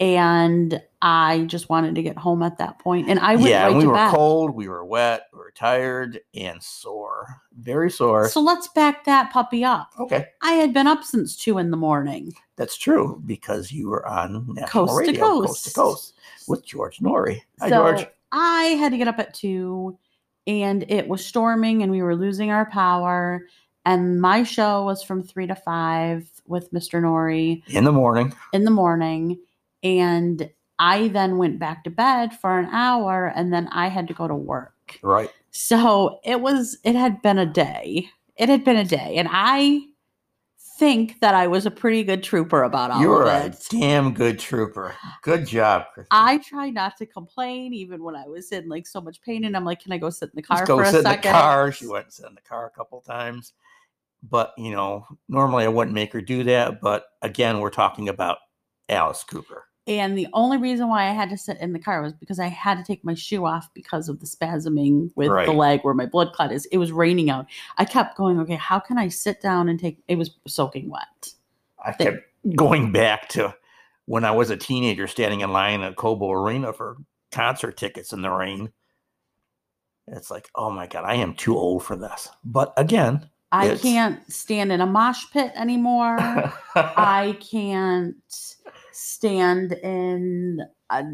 and 0.00 0.82
I 1.02 1.44
just 1.46 1.68
wanted 1.68 1.94
to 1.94 2.02
get 2.02 2.16
home 2.16 2.42
at 2.42 2.56
that 2.58 2.78
point. 2.78 3.08
And 3.08 3.18
I 3.18 3.36
went 3.36 3.48
yeah, 3.48 3.66
right 3.66 3.76
we 3.76 3.86
were 3.86 3.94
bed. 3.94 4.10
cold, 4.10 4.54
we 4.54 4.66
were 4.66 4.84
wet, 4.84 5.28
we 5.32 5.38
were 5.38 5.52
tired 5.54 6.20
and 6.34 6.62
sore. 6.62 7.26
Very 7.58 7.90
sore. 7.90 8.28
So 8.28 8.40
let's 8.40 8.68
back 8.68 9.04
that 9.04 9.30
puppy 9.30 9.62
up. 9.62 9.92
okay. 9.98 10.26
I 10.42 10.52
had 10.52 10.72
been 10.72 10.86
up 10.86 11.04
since 11.04 11.36
two 11.36 11.58
in 11.58 11.70
the 11.70 11.76
morning. 11.76 12.34
That's 12.56 12.76
true 12.76 13.22
because 13.26 13.70
you 13.70 13.88
were 13.88 14.06
on 14.06 14.54
national 14.54 14.86
Coast 14.86 15.04
to 15.04 15.10
radio, 15.10 15.24
coast 15.24 15.64
to 15.64 15.74
coast. 15.74 15.74
coast, 15.74 16.14
with 16.48 16.64
George 16.64 16.98
Noory. 16.98 17.42
Hi, 17.60 17.68
so 17.68 17.76
George. 17.76 18.06
I 18.32 18.64
had 18.80 18.92
to 18.92 18.98
get 18.98 19.08
up 19.08 19.18
at 19.18 19.34
two 19.34 19.98
and 20.46 20.84
it 20.88 21.06
was 21.06 21.24
storming 21.24 21.82
and 21.82 21.92
we 21.92 22.02
were 22.02 22.16
losing 22.16 22.50
our 22.50 22.68
power. 22.70 23.46
And 23.84 24.20
my 24.20 24.42
show 24.42 24.84
was 24.84 25.02
from 25.02 25.22
three 25.22 25.46
to 25.46 25.54
five 25.54 26.28
with 26.46 26.72
Mr. 26.72 27.00
Noory. 27.02 27.62
In 27.68 27.84
the 27.84 27.92
morning, 27.92 28.34
in 28.52 28.64
the 28.64 28.70
morning 28.70 29.38
and 29.82 30.50
I 30.78 31.08
then 31.08 31.38
went 31.38 31.58
back 31.58 31.84
to 31.84 31.90
bed 31.90 32.34
for 32.38 32.58
an 32.58 32.66
hour 32.66 33.32
and 33.34 33.52
then 33.52 33.68
I 33.68 33.88
had 33.88 34.08
to 34.08 34.14
go 34.14 34.28
to 34.28 34.34
work. 34.34 34.98
right? 35.02 35.30
So 35.50 36.20
it 36.24 36.40
was 36.40 36.78
it 36.84 36.94
had 36.94 37.22
been 37.22 37.38
a 37.38 37.46
day. 37.46 38.08
It 38.36 38.48
had 38.48 38.64
been 38.64 38.76
a 38.76 38.84
day 38.84 39.16
and 39.16 39.28
I 39.30 39.80
think 40.78 41.20
that 41.20 41.34
I 41.34 41.46
was 41.46 41.66
a 41.66 41.70
pretty 41.70 42.02
good 42.02 42.22
trooper 42.22 42.62
about 42.62 42.90
all 42.90 43.02
You 43.02 43.08
were 43.10 43.24
of 43.30 43.54
a 43.54 43.56
damn 43.68 44.14
good 44.14 44.38
trooper. 44.38 44.94
Good 45.22 45.46
job, 45.46 45.84
Kristy. 45.94 46.06
I 46.10 46.38
try 46.38 46.70
not 46.70 46.96
to 46.98 47.06
complain 47.06 47.74
even 47.74 48.02
when 48.02 48.16
I 48.16 48.26
was 48.26 48.50
in 48.52 48.66
like 48.68 48.86
so 48.86 49.00
much 49.00 49.20
pain 49.20 49.44
and 49.44 49.54
I'm 49.56 49.64
like 49.64 49.80
can 49.82 49.92
I 49.92 49.98
go 49.98 50.08
sit 50.10 50.30
in 50.30 50.36
the 50.36 50.42
car 50.42 50.58
Just 50.58 50.68
go 50.68 50.76
for 50.78 50.82
a 50.84 50.90
sit 50.90 50.98
in 50.98 51.04
the 51.04 51.10
second? 51.10 51.32
car. 51.32 51.72
She 51.72 51.86
went 51.86 52.06
and 52.06 52.12
sit 52.12 52.26
in 52.26 52.34
the 52.34 52.40
car 52.42 52.66
a 52.66 52.70
couple 52.70 53.00
times. 53.00 53.52
But, 54.22 54.52
you 54.58 54.70
know, 54.70 55.06
normally 55.28 55.64
I 55.64 55.68
wouldn't 55.68 55.94
make 55.94 56.12
her 56.12 56.20
do 56.20 56.44
that. 56.44 56.80
But 56.80 57.06
again, 57.22 57.60
we're 57.60 57.70
talking 57.70 58.08
about 58.08 58.38
Alice 58.88 59.24
Cooper. 59.24 59.64
And 59.86 60.16
the 60.16 60.28
only 60.34 60.58
reason 60.58 60.88
why 60.88 61.08
I 61.08 61.12
had 61.12 61.30
to 61.30 61.38
sit 61.38 61.58
in 61.58 61.72
the 61.72 61.78
car 61.78 62.02
was 62.02 62.12
because 62.12 62.38
I 62.38 62.46
had 62.48 62.76
to 62.76 62.84
take 62.84 63.02
my 63.04 63.14
shoe 63.14 63.44
off 63.46 63.72
because 63.74 64.08
of 64.08 64.20
the 64.20 64.26
spasming 64.26 65.10
with 65.16 65.28
Right. 65.30 65.46
the 65.46 65.52
leg 65.52 65.80
where 65.82 65.94
my 65.94 66.06
blood 66.06 66.32
clot 66.32 66.52
is. 66.52 66.66
It 66.66 66.78
was 66.78 66.92
raining 66.92 67.30
out. 67.30 67.46
I 67.78 67.84
kept 67.86 68.16
going, 68.16 68.38
okay, 68.40 68.56
how 68.56 68.78
can 68.78 68.98
I 68.98 69.08
sit 69.08 69.40
down 69.40 69.68
and 69.68 69.80
take 69.80 69.98
it 70.06 70.16
was 70.16 70.30
soaking 70.46 70.90
wet. 70.90 71.32
I 71.82 71.92
They- 71.98 72.04
kept 72.04 72.18
going 72.56 72.92
back 72.92 73.28
to 73.30 73.54
when 74.04 74.24
I 74.24 74.30
was 74.32 74.50
a 74.50 74.56
teenager 74.56 75.06
standing 75.06 75.40
in 75.40 75.50
line 75.52 75.80
at 75.80 75.96
Cobo 75.96 76.30
Arena 76.30 76.72
for 76.72 76.98
concert 77.32 77.76
tickets 77.76 78.12
in 78.12 78.22
the 78.22 78.30
rain. 78.30 78.72
It's 80.06 80.30
like, 80.30 80.50
oh 80.54 80.70
my 80.70 80.86
God, 80.86 81.04
I 81.04 81.14
am 81.14 81.34
too 81.34 81.56
old 81.56 81.84
for 81.84 81.96
this. 81.96 82.28
But 82.44 82.72
again, 82.76 83.28
I 83.52 83.64
It's- 83.66 83.82
can't 83.82 84.30
stand 84.32 84.70
in 84.72 84.80
a 84.80 84.86
mosh 84.86 85.24
pit 85.32 85.52
anymore. 85.56 86.16
I 86.74 87.36
can't 87.40 88.14
stand 88.92 89.72
in 89.72 90.60
a, 90.90 91.04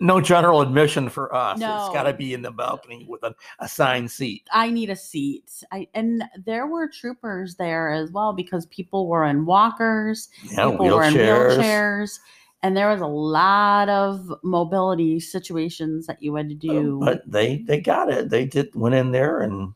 no 0.00 0.20
general 0.20 0.60
admission 0.60 1.08
for 1.08 1.34
us. 1.34 1.56
It's 1.56 1.94
got 1.94 2.04
to 2.04 2.12
be 2.12 2.32
in 2.34 2.42
the 2.42 2.50
balcony 2.50 3.06
with 3.08 3.22
an 3.22 3.34
assigned 3.58 4.10
seat. 4.10 4.46
I 4.52 4.70
need 4.70 4.90
a 4.90 4.96
seat. 4.96 5.50
I 5.72 5.88
and 5.94 6.24
there 6.44 6.66
were 6.66 6.88
troopers 6.88 7.56
there 7.56 7.90
as 7.90 8.10
well 8.12 8.32
because 8.32 8.66
people 8.66 9.06
were 9.08 9.24
in 9.24 9.46
walkers. 9.46 10.28
Yeah, 10.44 10.70
people 10.70 10.86
were 10.90 11.04
in 11.04 11.14
wheelchairs. 11.14 12.18
and 12.62 12.76
there 12.76 12.88
was 12.90 13.00
a 13.00 13.06
lot 13.06 13.88
of 13.88 14.32
mobility 14.42 15.20
situations 15.20 16.06
that 16.06 16.22
you 16.22 16.34
had 16.34 16.48
to 16.48 16.54
Uh, 16.54 16.72
do 16.72 17.00
But 17.00 17.22
they 17.30 17.58
they 17.66 17.80
got 17.80 18.10
it. 18.10 18.30
They 18.30 18.44
did 18.46 18.74
went 18.74 18.94
in 18.94 19.10
there 19.12 19.40
and 19.40 19.72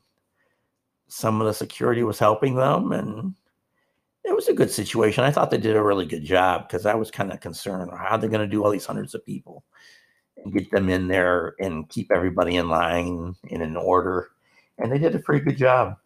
some 1.09 1.41
of 1.41 1.47
the 1.47 1.55
security 1.55 2.03
was 2.03 2.19
helping 2.19 2.55
them 2.55 2.93
and 2.93 3.35
it 4.25 4.37
was 4.37 4.49
a 4.49 4.55
good 4.55 4.71
situation. 4.71 5.25
I 5.25 5.31
thought 5.31 5.51
they 5.51 5.59
did 5.59 5.75
a 5.75 5.83
really 5.83 6.05
good 6.05 6.25
job 6.25 6.69
because 6.69 6.85
I 6.85 6.95
was 6.95 7.11
kind 7.11 7.33
of 7.33 7.41
concerned 7.41 7.91
how 7.97 8.17
they're 8.17 8.29
going 8.29 8.43
to 8.43 8.47
do 8.47 8.63
all 8.63 8.71
these 8.71 8.85
hundreds 8.85 9.15
of 9.15 9.25
people 9.25 9.65
and 10.37 10.53
get 10.53 10.71
them 10.71 10.91
in 10.91 11.09
there 11.09 11.55
and 11.59 11.89
keep 11.89 12.13
everybody 12.13 12.57
in 12.57 12.69
line 12.69 13.35
and 13.51 13.63
in 13.63 13.77
order. 13.77 14.29
And 14.77 14.93
they 14.93 14.99
did 14.99 15.15
a 15.15 15.21
pretty 15.21 15.45
good 15.45 15.57
job. 15.57 15.97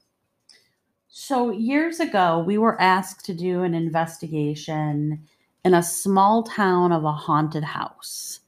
so 1.08 1.50
years 1.50 2.00
ago 2.00 2.42
we 2.46 2.56
were 2.56 2.80
asked 2.80 3.24
to 3.26 3.34
do 3.34 3.62
an 3.62 3.74
investigation 3.74 5.26
in 5.64 5.74
a 5.74 5.82
small 5.82 6.42
town 6.44 6.92
of 6.92 7.04
a 7.04 7.12
haunted 7.12 7.64
house 7.64 8.40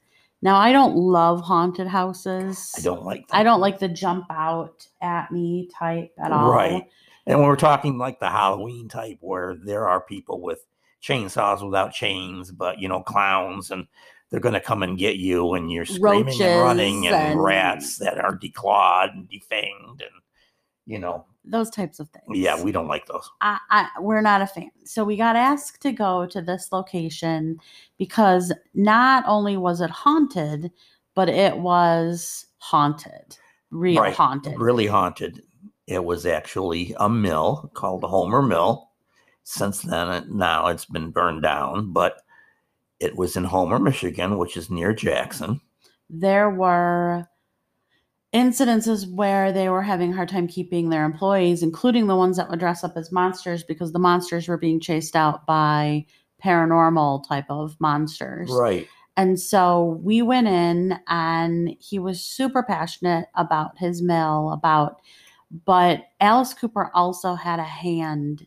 now 0.44 0.56
i 0.56 0.70
don't 0.70 0.94
love 0.94 1.40
haunted 1.40 1.88
houses. 1.88 2.72
I 2.78 2.80
don't 2.82 3.04
like 3.04 3.24
i 3.32 3.42
don't 3.42 3.60
like 3.60 3.80
the 3.80 3.88
jump 3.88 4.26
out 4.30 4.86
at 5.02 5.32
me 5.32 5.68
type 5.76 6.12
at 6.22 6.30
all. 6.30 6.52
Right. 6.52 6.84
And 7.26 7.38
when 7.38 7.48
we're 7.48 7.56
talking 7.56 7.96
like 7.96 8.20
the 8.20 8.28
Halloween 8.28 8.88
type, 8.88 9.16
where 9.20 9.56
there 9.56 9.88
are 9.88 10.00
people 10.00 10.42
with 10.42 10.64
chainsaws 11.02 11.64
without 11.64 11.92
chains, 11.92 12.50
but 12.52 12.78
you 12.78 12.88
know, 12.88 13.00
clowns, 13.02 13.70
and 13.70 13.86
they're 14.30 14.40
going 14.40 14.54
to 14.54 14.60
come 14.60 14.82
and 14.82 14.98
get 14.98 15.16
you, 15.16 15.54
and 15.54 15.72
you're 15.72 15.86
screaming 15.86 16.40
and 16.42 16.60
running, 16.60 17.06
and, 17.06 17.16
and- 17.16 17.42
rats 17.42 17.98
that 17.98 18.18
are 18.18 18.36
declawed 18.38 19.12
and 19.12 19.28
defanged, 19.28 20.02
and 20.02 20.20
you 20.86 20.98
know, 20.98 21.24
those 21.44 21.70
types 21.70 22.00
of 22.00 22.08
things 22.10 22.38
yeah, 22.38 22.60
we 22.62 22.72
don't 22.72 22.88
like 22.88 23.06
those. 23.06 23.30
I, 23.40 23.58
I 23.70 23.88
we're 24.00 24.22
not 24.22 24.42
a 24.42 24.46
fan. 24.46 24.70
So 24.84 25.04
we 25.04 25.16
got 25.16 25.36
asked 25.36 25.82
to 25.82 25.92
go 25.92 26.26
to 26.26 26.40
this 26.40 26.72
location 26.72 27.58
because 27.98 28.52
not 28.74 29.24
only 29.26 29.56
was 29.56 29.80
it 29.80 29.90
haunted, 29.90 30.70
but 31.14 31.28
it 31.28 31.58
was 31.58 32.46
haunted, 32.58 33.36
real 33.70 34.02
Right. 34.02 34.14
haunted. 34.14 34.58
Really 34.58 34.86
haunted. 34.86 35.42
It 35.86 36.04
was 36.04 36.24
actually 36.24 36.94
a 36.98 37.08
mill 37.10 37.70
called 37.74 38.00
the 38.00 38.08
Homer 38.08 38.42
Mill. 38.42 38.90
Since 39.42 39.82
then, 39.82 40.26
now 40.34 40.68
it's 40.68 40.86
been 40.86 41.10
burned 41.10 41.42
down, 41.42 41.92
but 41.92 42.22
it 43.00 43.16
was 43.16 43.36
in 43.36 43.44
Homer, 43.44 43.78
Michigan, 43.78 44.38
which 44.38 44.56
is 44.56 44.70
near 44.70 44.94
Jackson. 44.94 45.60
There 46.08 46.48
were 46.48 47.28
incidences 48.34 49.08
where 49.10 49.52
they 49.52 49.68
were 49.68 49.82
having 49.82 50.12
a 50.12 50.16
hard 50.16 50.28
time 50.28 50.48
keeping 50.48 50.88
their 50.90 51.04
employees, 51.04 51.62
including 51.62 52.08
the 52.08 52.16
ones 52.16 52.36
that 52.36 52.50
would 52.50 52.58
dress 52.58 52.82
up 52.82 52.96
as 52.96 53.12
monsters 53.12 53.62
because 53.62 53.92
the 53.92 53.98
monsters 53.98 54.48
were 54.48 54.58
being 54.58 54.80
chased 54.80 55.14
out 55.14 55.46
by 55.46 56.04
paranormal 56.44 57.26
type 57.26 57.46
of 57.48 57.76
monsters. 57.80 58.50
Right. 58.50 58.88
And 59.16 59.38
so 59.40 60.00
we 60.02 60.20
went 60.22 60.48
in 60.48 60.98
and 61.06 61.76
he 61.78 62.00
was 62.00 62.22
super 62.22 62.64
passionate 62.64 63.28
about 63.36 63.78
his 63.78 64.02
mill, 64.02 64.50
about 64.52 65.00
but 65.64 66.06
Alice 66.20 66.52
Cooper 66.52 66.90
also 66.94 67.34
had 67.36 67.60
a 67.60 67.64
hand 67.64 68.44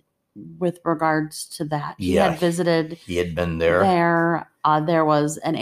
with 0.60 0.80
regards 0.84 1.48
to 1.48 1.64
that. 1.66 1.96
He 1.98 2.16
Yeah. 2.16 2.32
had 2.32 2.40
visited 2.40 2.94
He 3.06 3.16
had 3.16 3.34
been 3.34 3.60
there. 3.60 3.80
there. 3.82 4.52
Uh, 4.66 4.82
there 4.82 5.06
was 5.06 5.38
an 5.38 5.56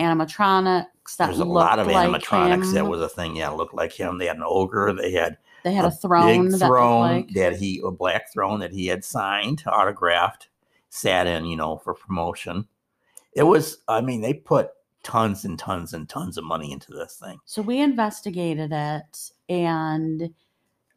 animatronics 1.05 1.17
that 1.17 1.25
There's 1.27 1.39
a 1.39 1.45
lot 1.45 1.79
of 1.79 1.87
like 1.87 2.09
animatronics 2.09 2.73
that 2.73 2.87
was 2.87 3.01
a 3.01 3.09
thing. 3.09 3.35
Yeah, 3.35 3.49
looked 3.49 3.73
like 3.73 3.93
him. 3.93 4.17
They 4.17 4.25
had 4.27 4.37
an 4.37 4.43
ogre. 4.45 4.93
They 4.93 5.11
had 5.11 5.37
they 5.63 5.73
had 5.73 5.85
a, 5.85 5.89
a 5.89 5.91
throne 5.91 6.49
big 6.49 6.59
that 6.59 6.67
throne 6.67 7.01
like 7.01 7.29
that 7.33 7.55
he 7.55 7.81
a 7.83 7.91
black 7.91 8.31
throne 8.31 8.59
that 8.59 8.71
he 8.71 8.87
had 8.87 9.03
signed, 9.03 9.63
autographed, 9.67 10.49
sat 10.89 11.27
in, 11.27 11.45
you 11.45 11.55
know, 11.55 11.77
for 11.77 11.93
promotion. 11.93 12.67
It 13.33 13.43
was, 13.43 13.79
I 13.87 13.99
mean, 14.01 14.21
they 14.21 14.33
put 14.33 14.69
tons 15.03 15.45
and 15.45 15.59
tons 15.59 15.93
and 15.93 16.07
tons 16.09 16.37
of 16.37 16.43
money 16.43 16.71
into 16.71 16.91
this 16.91 17.21
thing 17.23 17.37
so 17.45 17.61
we 17.61 17.79
investigated 17.79 18.71
it 18.73 19.31
and 19.49 20.33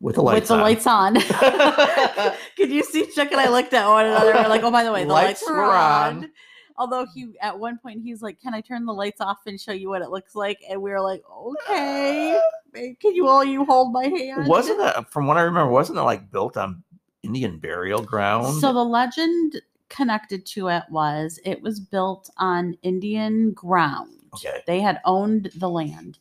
with 0.00 0.14
the 0.14 0.22
lights 0.22 0.42
with 0.42 0.48
the 0.48 0.54
on. 0.54 0.60
lights 0.60 0.86
on. 0.86 2.34
Could 2.56 2.70
you 2.70 2.82
see 2.84 3.06
Chuck 3.14 3.32
and 3.32 3.40
I 3.40 3.48
looked 3.50 3.74
at 3.74 3.86
one 3.86 4.06
another? 4.06 4.32
We're 4.32 4.48
like, 4.48 4.62
oh, 4.62 4.70
by 4.70 4.84
the 4.84 4.92
way, 4.92 5.04
the 5.04 5.12
lights, 5.12 5.42
Lights 5.42 5.50
were 5.50 5.56
were 5.56 5.64
on. 5.74 6.16
on. 6.18 6.30
Although 6.78 7.06
he, 7.12 7.28
at 7.42 7.58
one 7.58 7.78
point, 7.78 8.02
he's 8.02 8.23
like, 8.23 8.40
"Can 8.40 8.54
I 8.54 8.61
turn 8.61 8.87
the 8.87 8.94
lights 8.94 9.20
off 9.20 9.38
and 9.47 9.61
show 9.61 9.73
you 9.73 9.88
what 9.88 10.00
it 10.00 10.11
looks 10.11 10.35
like?" 10.35 10.58
And 10.70 10.80
we 10.80 10.90
were 10.90 11.00
like, 11.00 11.23
"Okay, 11.30 12.38
ah. 12.38 12.80
can 13.00 13.14
you 13.14 13.26
all 13.26 13.44
you 13.44 13.64
hold 13.64 13.92
my 13.92 14.04
hand?" 14.06 14.47
wasn't 14.47 14.80
it? 14.80 15.08
From 15.08 15.26
what 15.26 15.37
I 15.37 15.42
remember, 15.42 15.73
wasn't 15.73 15.99
it 15.99 16.02
like 16.02 16.30
built 16.30 16.56
on 16.56 16.82
Indian 17.23 17.58
burial 17.58 18.02
ground? 18.02 18.61
So 18.61 18.73
the 18.73 18.85
legend 18.85 19.61
connected 19.88 20.47
to 20.47 20.68
it 20.68 20.85
was 20.90 21.40
it 21.44 21.61
was 21.62 21.80
built 21.80 22.30
on 22.38 22.76
Indian 22.82 23.52
ground. 23.52 24.14
Okay. 24.35 24.62
They 24.66 24.80
had 24.80 25.00
owned 25.04 25.50
the 25.56 25.68
land. 25.68 26.18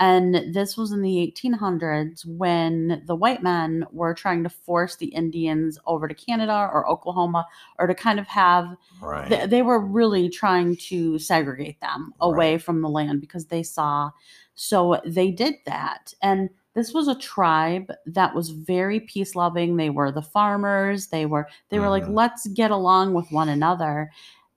And 0.00 0.54
this 0.54 0.76
was 0.76 0.92
in 0.92 1.02
the 1.02 1.16
1800s 1.36 2.24
when 2.24 3.02
the 3.06 3.16
white 3.16 3.42
men 3.42 3.84
were 3.90 4.14
trying 4.14 4.44
to 4.44 4.48
force 4.48 4.96
the 4.96 5.06
Indians 5.06 5.78
over 5.86 6.06
to 6.06 6.14
Canada 6.14 6.70
or 6.72 6.88
Oklahoma 6.88 7.46
or 7.78 7.86
to 7.88 7.94
kind 7.94 8.20
of 8.20 8.26
have 8.28 8.76
Right. 9.00 9.28
they, 9.28 9.46
they 9.46 9.62
were 9.62 9.80
really 9.80 10.28
trying 10.28 10.76
to 10.88 11.18
segregate 11.18 11.80
them 11.80 12.14
away 12.20 12.58
from 12.58 12.80
the 12.82 12.88
land 12.88 13.20
because 13.20 13.46
they 13.46 13.62
saw 13.62 14.10
so 14.54 15.00
they 15.04 15.30
did 15.30 15.54
that. 15.66 16.12
And 16.22 16.50
this 16.74 16.92
was 16.92 17.08
a 17.08 17.14
tribe 17.18 17.92
that 18.06 18.34
was 18.34 18.50
very 18.50 19.00
peace 19.00 19.34
loving 19.34 19.76
they 19.76 19.90
were 19.90 20.12
the 20.12 20.22
farmers. 20.22 21.08
They 21.08 21.26
were 21.26 21.48
they 21.70 21.80
were 21.80 21.88
like 21.88 22.04
Mhm. 22.04 22.14
let's 22.14 22.46
get 22.48 22.70
along 22.70 23.14
with 23.14 23.30
one 23.32 23.48
another 23.48 24.10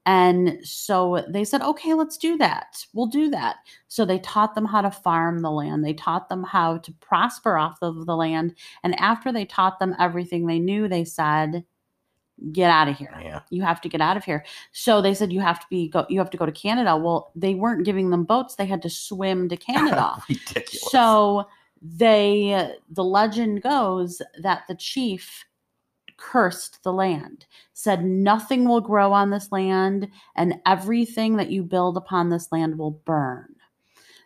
and 0.06 0.60
so 0.64 1.24
they 1.30 1.44
said 1.44 1.62
okay 1.62 1.94
let's 1.94 2.18
do 2.18 2.38
that. 2.38 2.86
We'll 2.94 3.08
do 3.08 3.30
that. 3.30 3.58
So 3.88 4.06
they 4.06 4.20
taught 4.20 4.56
them 4.56 4.66
how 4.66 4.82
to 4.82 4.92
farm 4.92 5.42
the 5.42 5.52
land. 5.52 5.86
They 5.86 5.94
taught 5.94 6.30
them 6.30 6.44
how 6.44 6.78
to 6.80 6.92
prosper 6.94 7.58
off 7.58 7.78
of 7.82 8.06
the 8.06 8.16
land. 8.16 8.56
And 8.84 9.00
after 9.00 9.32
they 9.32 9.46
taught 9.46 9.80
them 9.80 9.96
everything 10.00 10.48
they 10.48 10.60
knew 10.60 10.88
they 10.88 11.04
said 11.04 11.66
get 12.52 12.72
out 12.72 12.88
of 12.88 12.98
here. 12.98 13.16
Yeah. 13.22 13.42
you 13.52 13.62
have 13.62 13.82
to 13.82 13.90
get 13.90 14.02
out 14.02 14.18
of 14.18 14.24
here. 14.24 14.44
So 14.72 15.02
they 15.02 15.14
said 15.14 15.32
you 15.32 15.42
have 15.42 15.60
to 15.60 15.66
be 15.70 15.88
go 15.88 16.06
you 16.10 16.18
have 16.18 16.32
to 16.32 16.38
go 16.38 16.48
to 16.48 16.52
canada. 16.52 16.98
Well 16.98 17.32
they 17.36 17.54
weren't 17.54 17.86
giving 17.86 18.10
them 18.10 18.24
boats. 18.24 18.56
They 18.56 18.66
had 18.66 18.82
to 18.82 18.90
swim 18.90 19.50
to 19.50 19.58
canada. 19.58 20.16
Ridiculous. 20.30 20.92
so 20.92 21.46
they 21.82 22.76
the 22.90 23.04
legend 23.04 23.62
goes 23.62 24.22
that 24.42 24.64
the 24.68 24.76
chief 24.76 25.46
cursed 26.18 26.84
the 26.84 26.94
land 26.94 27.46
said 27.74 28.04
nothing 28.04 28.68
will 28.68 28.82
grow 28.82 29.12
on 29.14 29.30
this 29.30 29.52
land 29.52 30.08
and 30.36 30.56
everything 30.66 31.36
that 31.36 31.50
you 31.50 31.64
build 31.64 31.98
upon 31.98 32.30
this 32.30 32.52
land 32.52 32.78
will 32.78 32.92
burn 32.92 33.56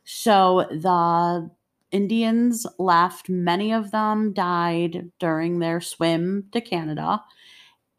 so 0.04 0.68
the 0.72 1.50
indians 1.92 2.66
left 2.80 3.30
many 3.30 3.72
of 3.72 3.92
them 3.92 4.34
died 4.34 5.12
during 5.20 5.60
their 5.60 5.80
swim 5.80 6.46
to 6.52 6.60
canada 6.62 7.22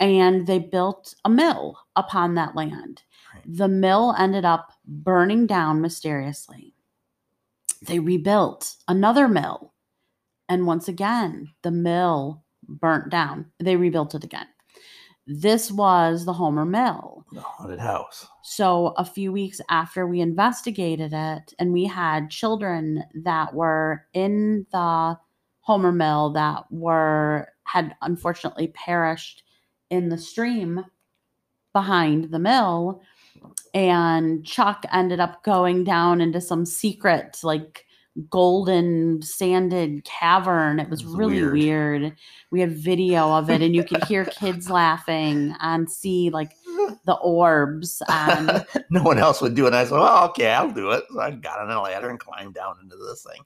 and 0.00 0.46
they 0.46 0.58
built 0.58 1.14
a 1.24 1.30
mill 1.30 1.78
upon 1.94 2.34
that 2.34 2.54
land. 2.54 3.02
Right. 3.34 3.42
The 3.46 3.68
mill 3.68 4.14
ended 4.18 4.44
up 4.44 4.72
burning 4.86 5.46
down 5.46 5.80
mysteriously. 5.80 6.74
They 7.82 7.98
rebuilt 7.98 8.74
another 8.88 9.28
mill, 9.28 9.72
and 10.48 10.66
once 10.66 10.88
again, 10.88 11.52
the 11.62 11.70
mill 11.70 12.42
burnt 12.68 13.10
down. 13.10 13.46
They 13.58 13.76
rebuilt 13.76 14.14
it 14.14 14.24
again. 14.24 14.46
This 15.26 15.72
was 15.72 16.24
the 16.24 16.32
Homer 16.32 16.64
Mill. 16.64 17.24
the 17.32 17.40
haunted 17.40 17.80
house. 17.80 18.26
So, 18.42 18.94
a 18.96 19.04
few 19.04 19.32
weeks 19.32 19.60
after 19.68 20.06
we 20.06 20.20
investigated 20.20 21.12
it, 21.12 21.52
and 21.58 21.72
we 21.72 21.84
had 21.84 22.30
children 22.30 23.02
that 23.24 23.52
were 23.52 24.06
in 24.12 24.66
the 24.70 25.18
Homer 25.60 25.90
Mill 25.90 26.30
that 26.34 26.64
were 26.70 27.48
had 27.64 27.96
unfortunately 28.02 28.68
perished 28.68 29.42
in 29.90 30.08
the 30.08 30.18
stream 30.18 30.84
behind 31.72 32.30
the 32.30 32.38
mill. 32.38 33.02
And 33.74 34.46
Chuck 34.46 34.84
ended 34.92 35.18
up 35.20 35.42
going 35.42 35.84
down 35.84 36.20
into 36.20 36.40
some 36.40 36.64
secret, 36.64 37.40
like 37.42 37.85
golden 38.30 39.20
sanded 39.22 40.04
cavern. 40.04 40.80
It 40.80 40.88
was 40.88 41.00
It 41.02 41.06
was 41.06 41.14
really 41.16 41.34
weird. 41.42 42.02
weird. 42.02 42.16
We 42.50 42.60
had 42.60 42.72
video 42.72 43.30
of 43.32 43.50
it, 43.50 43.62
and 43.62 43.74
you 43.74 43.84
could 43.84 44.04
hear 44.04 44.24
kids 44.24 44.70
laughing 44.70 45.54
and 45.60 45.90
see 45.90 46.30
like 46.30 46.52
the 47.04 47.14
orbs. 47.22 48.02
Um, 48.08 48.48
and 48.50 48.66
no 48.90 49.02
one 49.02 49.18
else 49.18 49.40
would 49.40 49.54
do 49.54 49.66
it. 49.66 49.74
I 49.74 49.84
said, 49.84 49.92
"Well, 49.92 50.24
okay, 50.30 50.48
I'll 50.52 50.70
do 50.70 50.90
it." 50.92 51.04
So 51.12 51.20
I 51.20 51.30
got 51.32 51.58
on 51.60 51.70
a 51.70 51.80
ladder 51.80 52.10
and 52.10 52.18
climbed 52.18 52.54
down 52.54 52.76
into 52.82 52.96
this 52.96 53.22
thing. 53.22 53.42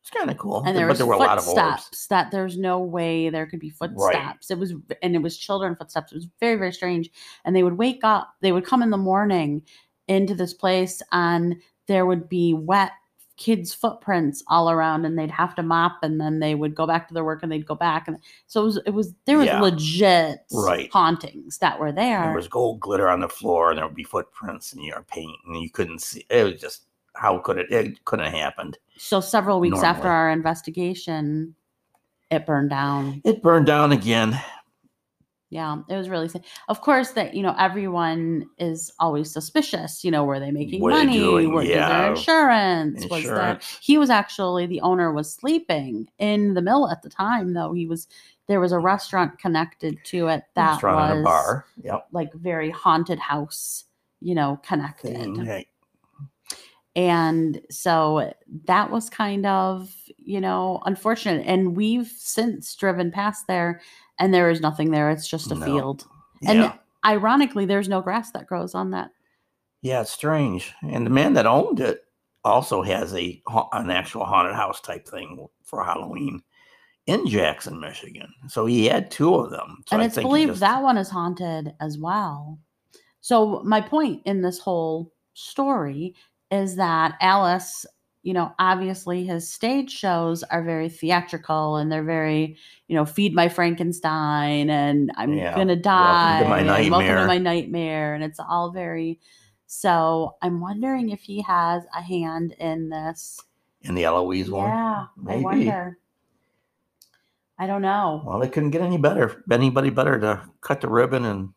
It's 0.00 0.10
kind 0.10 0.30
of 0.30 0.36
cool. 0.36 0.62
and 0.66 0.76
there 0.76 0.86
but 0.86 0.98
there 0.98 1.06
were 1.06 1.14
a 1.14 1.18
lot 1.18 1.38
of 1.38 1.48
orbs. 1.48 1.58
footsteps 1.58 2.06
that 2.08 2.30
there's 2.30 2.58
no 2.58 2.78
way 2.78 3.30
there 3.30 3.46
could 3.46 3.58
be 3.60 3.70
footsteps. 3.70 4.50
It 4.50 4.58
was 4.58 4.74
and 5.02 5.14
it 5.14 5.22
was 5.22 5.38
children 5.38 5.74
footsteps. 5.76 6.12
It 6.12 6.16
was 6.16 6.28
very 6.40 6.56
very 6.56 6.72
strange. 6.72 7.10
And 7.46 7.56
they 7.56 7.62
would 7.62 7.78
wake 7.78 8.00
up. 8.04 8.34
They 8.42 8.52
would 8.52 8.66
come 8.66 8.82
in 8.82 8.90
the 8.90 8.98
morning 8.98 9.62
into 10.06 10.34
this 10.34 10.52
place, 10.52 11.00
and 11.12 11.56
there 11.88 12.04
would 12.04 12.28
be 12.28 12.52
wet 12.52 12.92
kids' 13.36 13.74
footprints 13.74 14.42
all 14.48 14.70
around, 14.70 15.04
and 15.04 15.18
they'd 15.18 15.30
have 15.30 15.54
to 15.56 15.62
mop, 15.62 15.98
and 16.02 16.20
then 16.20 16.38
they 16.38 16.54
would 16.54 16.74
go 16.74 16.86
back 16.86 17.08
to 17.08 17.14
their 17.14 17.24
work, 17.24 17.42
and 17.42 17.50
they'd 17.50 17.66
go 17.66 17.74
back, 17.74 18.06
and 18.06 18.18
so 18.46 18.62
it 18.62 18.64
was 18.64 18.76
it 18.86 18.90
was 18.90 19.14
there 19.24 19.38
was 19.38 19.46
Yeah. 19.46 19.60
legit 19.60 20.38
Right. 20.52 20.88
hauntings 20.92 21.58
that 21.58 21.78
were 21.80 21.92
there. 21.92 22.22
There 22.26 22.34
was 22.36 22.48
gold 22.48 22.80
glitter 22.80 23.08
on 23.08 23.20
the 23.20 23.28
floor, 23.28 23.70
and 23.70 23.78
there 23.78 23.86
would 23.86 23.96
be 23.96 24.04
footprints 24.04 24.72
in 24.72 24.82
your 24.82 25.02
paint, 25.02 25.36
and 25.46 25.56
you 25.60 25.70
couldn't 25.70 26.00
see. 26.00 26.24
It 26.30 26.44
was 26.44 26.60
just 26.60 26.84
how 27.16 27.38
could 27.38 27.58
it? 27.58 27.70
It 27.70 28.04
couldn't 28.04 28.26
have 28.26 28.34
happened. 28.34 28.78
so 28.96 29.20
several 29.20 29.58
weeks 29.60 29.82
after 29.82 30.08
our 30.08 30.30
investigation, 30.30 31.54
it 32.30 32.46
burned 32.46 32.70
down. 32.70 33.20
It 33.24 33.42
burned 33.42 33.66
down 33.66 33.92
again. 33.92 34.40
Yeah, 35.50 35.82
it 35.88 35.94
was 35.96 36.08
really 36.08 36.28
sad. 36.28 36.44
Of 36.68 36.80
course, 36.80 37.10
that 37.12 37.34
you 37.34 37.42
know 37.42 37.54
everyone 37.58 38.46
is 38.58 38.92
always 38.98 39.30
suspicious. 39.30 40.02
You 40.02 40.10
know, 40.10 40.24
were 40.24 40.40
they 40.40 40.50
making 40.50 40.80
What 40.82 40.90
money? 40.90 41.46
What 41.46 41.64
is 41.64 41.70
their 41.70 41.78
Yeah. 41.78 42.10
insurance? 42.10 43.06
Was? 43.08 43.20
Insurance. 43.24 43.78
He 43.80 43.96
was 43.98 44.10
actually 44.10 44.66
the 44.66 44.80
owner 44.80 45.12
was 45.12 45.32
sleeping 45.32 46.08
in 46.18 46.54
the 46.54 46.62
mill 46.62 46.88
at 46.90 47.02
the 47.02 47.08
time, 47.10 47.52
though. 47.52 47.72
He 47.72 47.86
was 47.86 48.08
there 48.46 48.60
was 48.60 48.72
a 48.72 48.78
restaurant 48.78 49.38
connected 49.38 49.96
to 50.06 50.26
it 50.28 50.42
that 50.54 50.72
Restaurant 50.72 50.96
was 50.96 51.10
and 51.12 51.20
a 51.20 51.22
bar. 51.24 51.64
Yep. 51.82 52.06
like 52.12 52.32
very 52.34 52.70
haunted 52.70 53.18
house. 53.18 53.84
You 54.20 54.34
know, 54.34 54.58
connected. 54.64 55.36
Hey, 55.44 55.68
and 56.96 57.60
so 57.70 58.32
that 58.66 58.90
was 58.90 59.10
kind 59.10 59.46
of 59.46 59.92
you 60.16 60.40
know 60.40 60.80
unfortunate 60.86 61.44
and 61.46 61.76
we've 61.76 62.06
since 62.16 62.74
driven 62.76 63.10
past 63.10 63.46
there 63.48 63.80
and 64.18 64.32
there 64.32 64.50
is 64.50 64.60
nothing 64.60 64.90
there 64.90 65.10
it's 65.10 65.28
just 65.28 65.50
a 65.50 65.54
No. 65.54 65.66
field 65.66 66.06
Yeah. 66.40 66.50
and 66.50 66.72
ironically 67.04 67.64
there's 67.66 67.88
no 67.88 68.00
grass 68.00 68.30
that 68.32 68.46
grows 68.46 68.74
on 68.74 68.90
that 68.90 69.10
Yeah, 69.82 70.00
it's 70.00 70.10
strange. 70.10 70.72
And 70.82 71.04
the 71.04 71.10
man 71.10 71.34
that 71.34 71.44
owned 71.46 71.78
it 71.80 72.04
also 72.44 72.82
has 72.82 73.14
a 73.14 73.42
an 73.72 73.90
actual 73.90 74.24
haunted 74.24 74.54
house 74.54 74.80
type 74.80 75.06
thing 75.06 75.46
for 75.62 75.84
Halloween 75.84 76.42
in 77.06 77.26
Jackson, 77.26 77.78
Michigan. 77.80 78.32
So 78.48 78.64
he 78.64 78.86
had 78.86 79.10
two 79.10 79.34
of 79.34 79.50
them. 79.50 79.84
So 79.86 79.94
and 79.96 80.02
I 80.02 80.06
it's 80.06 80.14
believed 80.16 80.52
just- 80.52 80.60
that 80.60 80.82
one 80.82 80.96
is 80.96 81.10
haunted 81.10 81.74
as 81.80 81.98
well 81.98 82.58
so 83.20 83.62
my 83.64 83.80
point 83.80 84.20
in 84.26 84.42
this 84.42 84.58
whole 84.58 85.10
story 85.34 86.14
is 86.50 86.76
that 86.76 87.14
alice 87.20 87.84
you 88.24 88.32
know 88.32 88.52
obviously 88.58 89.24
his 89.24 89.48
stage 89.48 89.90
shows 89.90 90.42
are 90.44 90.64
very 90.64 90.88
theatrical 90.88 91.76
and 91.76 91.92
they're 91.92 92.02
very 92.02 92.56
you 92.88 92.96
know 92.96 93.04
feed 93.04 93.34
my 93.34 93.48
frankenstein 93.48 94.70
and 94.70 95.12
i'm 95.16 95.34
Yeah, 95.34 95.54
gonna 95.54 95.74
welcome 95.74 95.82
die 95.82 96.38
to 96.42 96.48
my 96.48 96.58
and 96.60 96.90
welcome 96.90 97.16
to 97.16 97.26
my 97.26 97.38
nightmare 97.38 98.14
and 98.14 98.24
it's 98.24 98.40
all 98.40 98.72
very 98.72 99.20
so 99.66 100.36
i'm 100.42 100.60
wondering 100.60 101.10
if 101.10 101.20
he 101.20 101.42
has 101.42 101.84
a 101.96 102.00
hand 102.02 102.54
in 102.58 102.88
this 102.88 103.40
in 103.82 103.94
the 103.94 104.04
Eloise 104.04 104.50
one. 104.50 104.70
yeah 104.70 105.04
i 105.04 105.06
Maybe. 105.22 105.44
wonder 105.44 105.98
i 107.58 107.66
don't 107.66 107.82
know 107.82 108.22
Well, 108.26 108.42
it 108.42 108.52
couldn't 108.52 108.70
get 108.70 108.80
any 108.82 108.96
better. 108.98 109.44
Anybody 109.52 109.90
better 109.90 110.18
to 110.20 110.42
cut 110.62 110.80
the 110.80 110.88
ribbon 110.88 111.24
and 111.26 111.50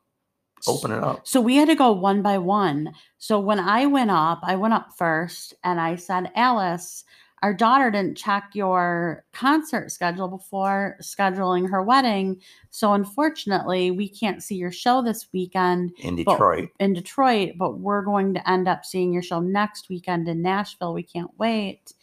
open 0.68 0.92
it 0.92 1.04
up. 1.04 1.28
So 1.28 1.42
we 1.42 1.56
had 1.56 1.68
to 1.70 1.76
go 1.76 1.92
one 1.92 2.22
by 2.22 2.38
one. 2.38 2.94
So 3.18 3.40
when 3.40 3.60
I 3.60 3.86
went 3.86 4.12
up, 4.12 4.40
I 4.44 4.56
went 4.56 4.74
up 4.74 4.90
first 4.98 5.54
and 5.64 5.80
I 5.80 5.96
said, 5.96 6.32
Alice, 6.36 7.04
our 7.44 7.54
daughter 7.54 7.92
didn't 7.92 8.18
check 8.18 8.50
your 8.54 9.24
concert 9.32 9.92
schedule 9.92 10.28
before 10.28 10.98
scheduling 11.04 11.70
her 11.70 11.84
wedding. 11.84 12.42
So 12.72 12.94
unfortunately, 12.94 13.92
we 13.92 14.10
can't 14.10 14.42
see 14.42 14.56
your 14.56 14.72
show 14.72 15.04
this 15.04 15.28
weekend 15.32 15.92
in 16.00 16.16
But- 16.24 16.32
Detroit. 16.32 16.70
in 16.80 16.94
Detroit, 16.94 17.52
but 17.58 17.78
we're 17.80 18.02
going 18.02 18.34
to 18.34 18.50
end 18.50 18.68
up 18.68 18.86
seeing 18.86 19.14
your 19.14 19.22
show 19.22 19.40
next 19.40 19.88
weekend 19.88 20.28
in 20.28 20.42
Nashville. 20.42 20.96
We 20.96 21.04
can't 21.04 21.30
wait. 21.38 21.94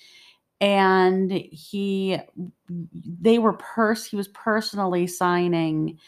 And 0.61 1.33
he 1.33 2.19
they 2.71 3.39
were 3.39 3.55
pers 3.55 4.07
he 4.07 4.17
was 4.17 4.29
personally 4.29 5.07
signing 5.09 5.99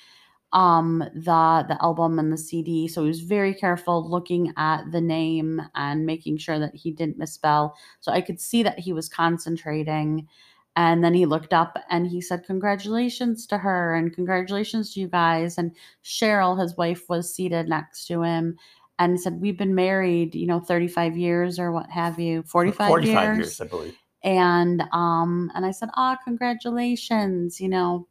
um 0.57 1.05
the 1.15 1.65
the 1.69 1.77
album 1.83 2.19
and 2.19 2.33
the 2.33 2.39
CD. 2.39 2.89
So 2.89 3.03
he 3.03 3.09
was 3.09 3.21
very 3.21 3.55
careful 3.55 4.11
looking 4.11 4.55
at 4.57 4.91
the 4.91 5.03
name 5.03 5.61
and 5.75 6.07
making 6.07 6.39
sure 6.39 6.59
that 6.59 6.75
he 6.75 6.91
didn't 6.91 7.19
misspell. 7.19 7.77
So 8.01 8.11
I 8.11 8.23
could 8.23 8.41
see 8.41 8.63
that 8.63 8.79
he 8.79 8.93
was 8.93 9.09
concentrating. 9.09 10.27
And 10.75 11.05
then 11.05 11.15
he 11.15 11.27
looked 11.27 11.53
up 11.53 11.79
and 11.91 12.07
he 12.07 12.23
said, 12.23 12.47
Congratulations 12.47 13.47
to 13.49 13.59
her 13.59 13.95
and 13.95 14.15
congratulations 14.15 14.95
to 14.95 15.01
you 15.01 15.09
guys. 15.09 15.59
And 15.59 15.77
Sheryl, 16.03 16.59
his 16.61 16.77
wife, 16.77 17.09
was 17.09 17.33
seated 17.35 17.69
next 17.69 18.07
to 18.07 18.23
him 18.23 18.57
and 18.99 19.21
said, 19.21 19.41
We've 19.41 19.59
been 19.59 19.75
married, 19.75 20.35
you 20.35 20.47
know, 20.47 20.61
35 20.61 21.19
years 21.19 21.59
or 21.59 21.71
what 21.71 21.91
have 21.91 22.19
you, 22.19 22.43
45, 22.45 22.87
45 22.89 23.25
years. 23.25 23.39
years, 23.39 23.61
I 23.61 23.65
believe. 23.67 23.99
And 24.25 24.83
um, 24.93 25.51
and 25.55 25.67
I 25.67 25.71
said, 25.71 25.91
Ah, 25.95 26.17
congratulations, 26.25 27.61
you 27.61 27.69
know, 27.69 28.09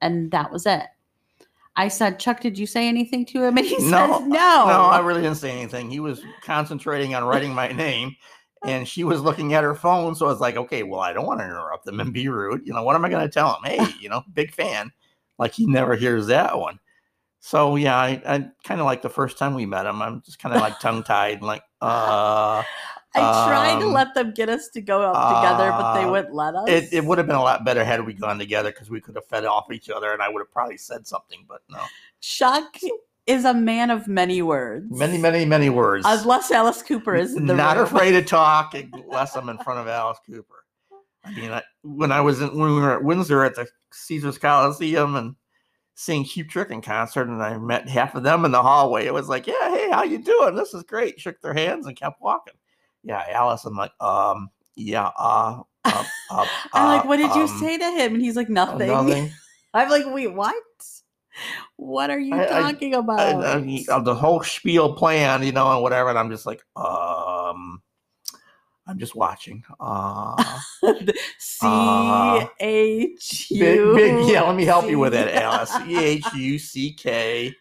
and 0.00 0.30
that 0.30 0.52
was 0.52 0.66
it. 0.66 0.84
I 1.76 1.88
said, 1.88 2.18
Chuck, 2.20 2.40
did 2.40 2.58
you 2.58 2.66
say 2.66 2.88
anything 2.88 3.24
to 3.26 3.42
him? 3.44 3.58
And 3.58 3.66
he 3.66 3.76
No, 3.90 4.18
says, 4.18 4.20
no. 4.22 4.28
No, 4.28 4.84
I 4.84 5.00
really 5.00 5.22
didn't 5.22 5.38
say 5.38 5.50
anything. 5.50 5.90
He 5.90 6.00
was 6.00 6.22
concentrating 6.42 7.14
on 7.14 7.24
writing 7.24 7.52
my 7.52 7.68
name, 7.72 8.14
and 8.64 8.86
she 8.86 9.04
was 9.04 9.20
looking 9.20 9.54
at 9.54 9.64
her 9.64 9.74
phone. 9.74 10.14
So 10.14 10.26
I 10.26 10.30
was 10.30 10.40
like, 10.40 10.56
okay, 10.56 10.82
well, 10.82 11.00
I 11.00 11.12
don't 11.12 11.26
want 11.26 11.40
to 11.40 11.46
interrupt 11.46 11.84
them 11.84 12.00
and 12.00 12.12
be 12.12 12.28
rude. 12.28 12.66
You 12.66 12.72
know, 12.74 12.82
what 12.82 12.94
am 12.96 13.04
I 13.04 13.08
going 13.08 13.26
to 13.26 13.32
tell 13.32 13.54
him? 13.54 13.62
Hey, 13.64 13.86
you 14.00 14.08
know, 14.08 14.22
big 14.34 14.52
fan. 14.52 14.92
Like 15.38 15.52
he 15.52 15.66
never 15.66 15.96
hears 15.96 16.28
that 16.28 16.58
one. 16.58 16.78
So 17.40 17.76
yeah, 17.76 17.96
I, 17.96 18.22
I 18.26 18.48
kind 18.64 18.80
of 18.80 18.86
like 18.86 19.02
the 19.02 19.10
first 19.10 19.36
time 19.36 19.54
we 19.54 19.66
met 19.66 19.84
him. 19.84 20.00
I'm 20.00 20.22
just 20.22 20.38
kind 20.38 20.54
of 20.54 20.60
like 20.62 20.78
tongue 20.80 21.02
tied, 21.02 21.42
like, 21.42 21.62
uh, 21.80 22.62
I 23.14 23.46
tried 23.48 23.80
to 23.80 23.86
um, 23.86 23.92
let 23.92 24.14
them 24.14 24.32
get 24.32 24.48
us 24.48 24.68
to 24.70 24.80
go 24.80 25.02
up 25.02 25.36
together, 25.36 25.70
but 25.70 25.94
they 25.94 26.04
uh, 26.04 26.10
wouldn't 26.10 26.34
let 26.34 26.54
us. 26.54 26.68
it, 26.68 26.88
it 26.92 27.04
would 27.04 27.18
have 27.18 27.26
been 27.26 27.36
a 27.36 27.42
lot 27.42 27.64
better 27.64 27.84
had 27.84 28.04
we 28.04 28.12
gone 28.12 28.38
together 28.38 28.70
because 28.70 28.90
we 28.90 29.00
could 29.00 29.14
have 29.14 29.26
fed 29.26 29.44
off 29.44 29.70
each 29.72 29.88
other, 29.88 30.12
and 30.12 30.20
I 30.20 30.28
would 30.28 30.40
have 30.40 30.50
probably 30.50 30.76
said 30.76 31.06
something. 31.06 31.44
But 31.48 31.62
no, 31.70 31.80
Chuck 32.20 32.76
is 33.26 33.44
a 33.44 33.54
man 33.54 33.90
of 33.90 34.06
many 34.08 34.42
words. 34.42 34.86
many, 34.90 35.18
many, 35.18 35.44
many 35.44 35.70
words. 35.70 36.04
Unless 36.06 36.50
Alice 36.50 36.82
Cooper 36.82 37.14
is 37.14 37.34
not 37.36 37.76
room. 37.76 37.86
afraid 37.86 38.12
to 38.12 38.22
talk 38.24 38.74
unless 38.74 39.36
I'm 39.36 39.48
in 39.48 39.58
front 39.58 39.80
of 39.80 39.88
Alice 39.88 40.18
Cooper. 40.26 40.64
I 41.24 41.34
mean, 41.34 41.50
I, 41.50 41.62
when 41.82 42.12
I 42.12 42.20
was 42.20 42.42
in, 42.42 42.48
when 42.48 42.74
we 42.74 42.80
were 42.80 42.92
at 42.92 43.04
Windsor 43.04 43.44
at 43.44 43.54
the 43.54 43.66
Caesar's 43.92 44.36
Coliseum 44.36 45.16
and 45.16 45.36
seeing 45.94 46.24
Cheap 46.24 46.50
Trick 46.50 46.70
in 46.70 46.82
concert, 46.82 47.28
and 47.28 47.42
I 47.42 47.56
met 47.56 47.88
half 47.88 48.14
of 48.14 48.24
them 48.24 48.44
in 48.44 48.50
the 48.50 48.62
hallway. 48.62 49.06
It 49.06 49.14
was 49.14 49.28
like, 49.28 49.46
yeah, 49.46 49.70
hey, 49.70 49.90
how 49.90 50.02
you 50.02 50.18
doing? 50.18 50.54
This 50.54 50.74
is 50.74 50.82
great. 50.82 51.18
Shook 51.20 51.40
their 51.40 51.54
hands 51.54 51.86
and 51.86 51.96
kept 51.96 52.20
walking. 52.20 52.54
Yeah, 53.04 53.22
Alice. 53.30 53.64
I'm 53.64 53.76
like, 53.76 53.92
um, 54.00 54.50
yeah, 54.76 55.10
uh, 55.18 55.62
uh, 55.84 56.04
uh 56.30 56.46
I'm 56.72 56.88
like, 56.88 57.04
uh, 57.04 57.06
what 57.06 57.16
did 57.18 57.34
you 57.34 57.42
um, 57.42 57.58
say 57.60 57.78
to 57.78 57.90
him? 57.90 58.14
And 58.14 58.22
he's 58.22 58.36
like, 58.36 58.48
nothing. 58.48 58.88
Nothing. 58.88 59.30
I'm 59.74 59.90
like, 59.90 60.04
wait, 60.06 60.32
what? 60.32 60.54
What 61.76 62.10
are 62.10 62.18
you 62.18 62.34
I- 62.34 62.44
I- 62.44 62.72
talking 62.72 62.94
about? 62.94 63.20
I, 63.20 63.54
I 63.54 63.60
mean, 63.60 63.84
uh, 63.90 64.00
the 64.00 64.14
whole 64.14 64.42
spiel 64.42 64.94
plan, 64.94 65.42
you 65.42 65.52
know, 65.52 65.70
and 65.72 65.82
whatever. 65.82 66.08
And 66.08 66.18
I'm 66.18 66.30
just 66.30 66.46
like, 66.46 66.62
um, 66.76 67.82
I'm 68.86 68.98
just 68.98 69.14
watching. 69.14 69.64
Uh, 69.80 70.60
C 71.38 71.66
Uh, 71.66 72.46
big, 72.60 73.94
big, 73.94 74.28
yeah. 74.28 74.42
Let 74.42 74.56
me 74.56 74.64
help 74.64 74.88
you 74.88 74.98
with 74.98 75.12
that, 75.12 75.28
C. 75.28 75.34
Alice. 75.34 75.88
E 75.88 76.04
H 76.04 76.34
U 76.34 76.58
C 76.58 76.92
K. 76.92 77.54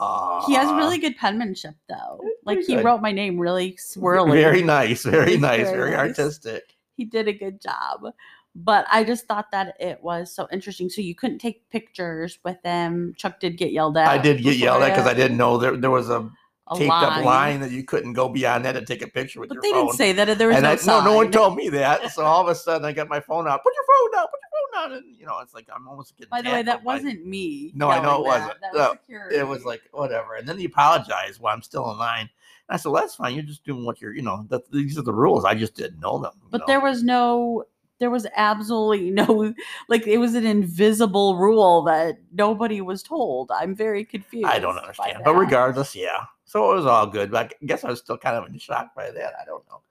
Uh, 0.00 0.44
He 0.46 0.54
has 0.54 0.72
really 0.72 0.98
good 0.98 1.16
penmanship, 1.16 1.74
though. 1.88 2.20
Like 2.44 2.60
he 2.60 2.74
good. 2.76 2.84
wrote 2.84 3.02
my 3.02 3.12
name 3.12 3.38
really 3.38 3.72
swirly. 3.74 4.32
Very 4.32 4.62
nice, 4.62 5.02
very 5.04 5.32
He's 5.32 5.40
nice, 5.40 5.66
very 5.66 5.76
very 5.76 5.90
nice. 5.92 6.18
artistic. 6.18 6.74
he 6.96 7.04
did 7.04 7.28
a 7.28 7.32
good 7.32 7.60
job. 7.60 8.12
But 8.56 8.84
I 8.90 9.04
just 9.04 9.26
thought 9.26 9.50
that 9.52 9.76
it 9.78 10.02
was 10.02 10.34
so 10.34 10.48
interesting. 10.50 10.88
So 10.90 11.00
you 11.02 11.14
couldn't 11.14 11.38
take 11.38 11.68
pictures 11.70 12.38
with 12.44 12.60
them. 12.62 13.14
Chuck 13.16 13.38
did 13.38 13.56
get 13.56 13.70
yelled 13.72 13.96
at. 13.96 14.08
I 14.08 14.18
did 14.18 14.42
get 14.42 14.56
yelled 14.56 14.82
at 14.82 14.88
because 14.88 15.06
I 15.06 15.14
didn't 15.14 15.36
know 15.36 15.56
there 15.58 15.76
there 15.76 15.90
was 15.92 16.10
a 16.10 16.28
a 16.72 16.76
taped 16.76 16.90
up 16.92 17.24
line 17.24 17.60
that 17.60 17.70
you 17.72 17.84
couldn't 17.84 18.12
go 18.14 18.28
beyond 18.28 18.64
that 18.64 18.76
and 18.76 18.86
take 18.86 19.02
a 19.02 19.06
picture 19.08 19.38
with 19.40 19.48
But 19.50 19.56
your 19.56 19.62
they 19.62 19.70
phone. 19.70 19.86
didn't 19.86 19.96
say 19.98 20.12
that. 20.14 20.36
There 20.38 20.48
was 20.48 20.56
and 20.56 20.64
no 20.64 20.70
I, 20.70 20.98
no, 20.98 21.04
no 21.04 21.14
one 21.16 21.30
told 21.30 21.56
me 21.56 21.68
that. 21.70 22.10
So 22.12 22.24
all 22.24 22.42
of 22.42 22.48
a 22.48 22.54
sudden, 22.54 22.84
I 22.84 22.92
got 22.92 23.08
my 23.08 23.20
phone 23.20 23.46
out. 23.46 23.62
Put 23.62 23.72
your 23.74 23.84
phone 23.86 24.12
down. 24.12 24.26
Put 24.26 24.40
And 24.88 25.16
you 25.16 25.26
know, 25.26 25.38
it's 25.40 25.54
like 25.54 25.68
I'm 25.74 25.88
almost 25.88 26.16
getting. 26.16 26.30
By 26.30 26.42
the 26.42 26.50
way, 26.50 26.62
that 26.62 26.82
wasn't 26.82 27.26
me. 27.26 27.72
No, 27.74 27.88
I 27.90 28.02
know 28.02 28.20
it 28.20 28.26
wasn't. 28.26 28.60
That, 28.60 28.72
that 28.74 29.00
No, 29.08 29.28
it 29.30 29.46
was 29.46 29.64
like 29.64 29.82
whatever. 29.92 30.34
And 30.34 30.48
then 30.48 30.58
he 30.58 30.64
apologized 30.64 31.40
while 31.40 31.54
I'm 31.54 31.62
still 31.62 31.90
in 31.90 31.98
line. 31.98 32.28
And 32.68 32.74
I 32.74 32.76
said, 32.76 32.90
well, 32.90 33.02
that's 33.02 33.14
fine. 33.14 33.34
You're 33.34 33.42
just 33.42 33.64
doing 33.64 33.84
what 33.84 34.00
you're, 34.00 34.14
you 34.14 34.22
know, 34.22 34.46
that 34.48 34.70
these 34.70 34.98
are 34.98 35.02
the 35.02 35.12
rules. 35.12 35.44
I 35.44 35.54
just 35.54 35.74
didn't 35.74 36.00
know 36.00 36.18
them. 36.18 36.32
But 36.50 36.60
know. 36.60 36.64
there 36.66 36.80
was 36.80 37.02
no, 37.02 37.64
there 37.98 38.10
was 38.10 38.26
absolutely 38.36 39.10
no, 39.10 39.54
like 39.88 40.06
it 40.06 40.18
was 40.18 40.34
an 40.34 40.46
invisible 40.46 41.36
rule 41.36 41.82
that 41.82 42.18
nobody 42.32 42.80
was 42.80 43.02
told. 43.02 43.50
I'm 43.50 43.74
very 43.74 44.04
confused. 44.04 44.46
I 44.46 44.58
don't 44.58 44.78
understand. 44.78 45.22
But 45.24 45.34
regardless, 45.34 45.94
yeah. 45.94 46.24
So 46.44 46.72
it 46.72 46.76
was 46.76 46.86
all 46.86 47.06
good. 47.06 47.30
But 47.30 47.52
I 47.62 47.66
guess 47.66 47.84
I 47.84 47.90
was 47.90 48.00
still 48.00 48.18
kind 48.18 48.36
of 48.36 48.46
in 48.46 48.58
shock 48.58 48.94
by 48.94 49.10
that. 49.10 49.34
I 49.40 49.44
don't 49.44 49.66
know. 49.68 49.82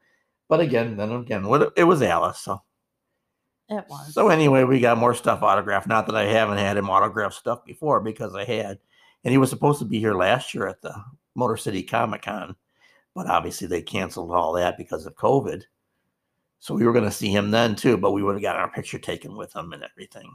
But 0.49 0.59
again, 0.61 0.97
then 0.97 1.11
again, 1.11 1.45
it 1.75 1.83
was 1.83 2.01
Alice. 2.01 2.39
So 2.39 2.61
it 3.69 3.85
was. 3.89 4.13
so 4.13 4.29
anyway, 4.29 4.63
we 4.63 4.79
got 4.79 4.97
more 4.97 5.13
stuff 5.13 5.41
autographed. 5.43 5.87
Not 5.87 6.05
that 6.07 6.15
I 6.15 6.25
haven't 6.25 6.57
had 6.57 6.77
him 6.77 6.89
autograph 6.89 7.33
stuff 7.33 7.63
before 7.65 7.99
because 7.99 8.35
I 8.35 8.43
had, 8.45 8.79
and 9.23 9.31
he 9.31 9.37
was 9.37 9.49
supposed 9.49 9.79
to 9.79 9.85
be 9.85 9.99
here 9.99 10.13
last 10.13 10.53
year 10.53 10.67
at 10.67 10.81
the 10.81 10.93
Motor 11.35 11.57
City 11.57 11.83
Comic 11.83 12.23
Con, 12.23 12.55
but 13.15 13.27
obviously 13.27 13.67
they 13.67 13.81
canceled 13.81 14.31
all 14.31 14.53
that 14.53 14.77
because 14.77 15.05
of 15.05 15.15
COVID. 15.15 15.63
So 16.59 16.73
we 16.75 16.85
were 16.85 16.93
going 16.93 17.05
to 17.05 17.11
see 17.11 17.29
him 17.29 17.51
then 17.51 17.75
too, 17.75 17.97
but 17.97 18.11
we 18.11 18.21
would 18.21 18.33
have 18.35 18.41
gotten 18.41 18.61
our 18.61 18.71
picture 18.71 18.99
taken 18.99 19.37
with 19.37 19.55
him 19.55 19.71
and 19.71 19.83
everything 19.83 20.29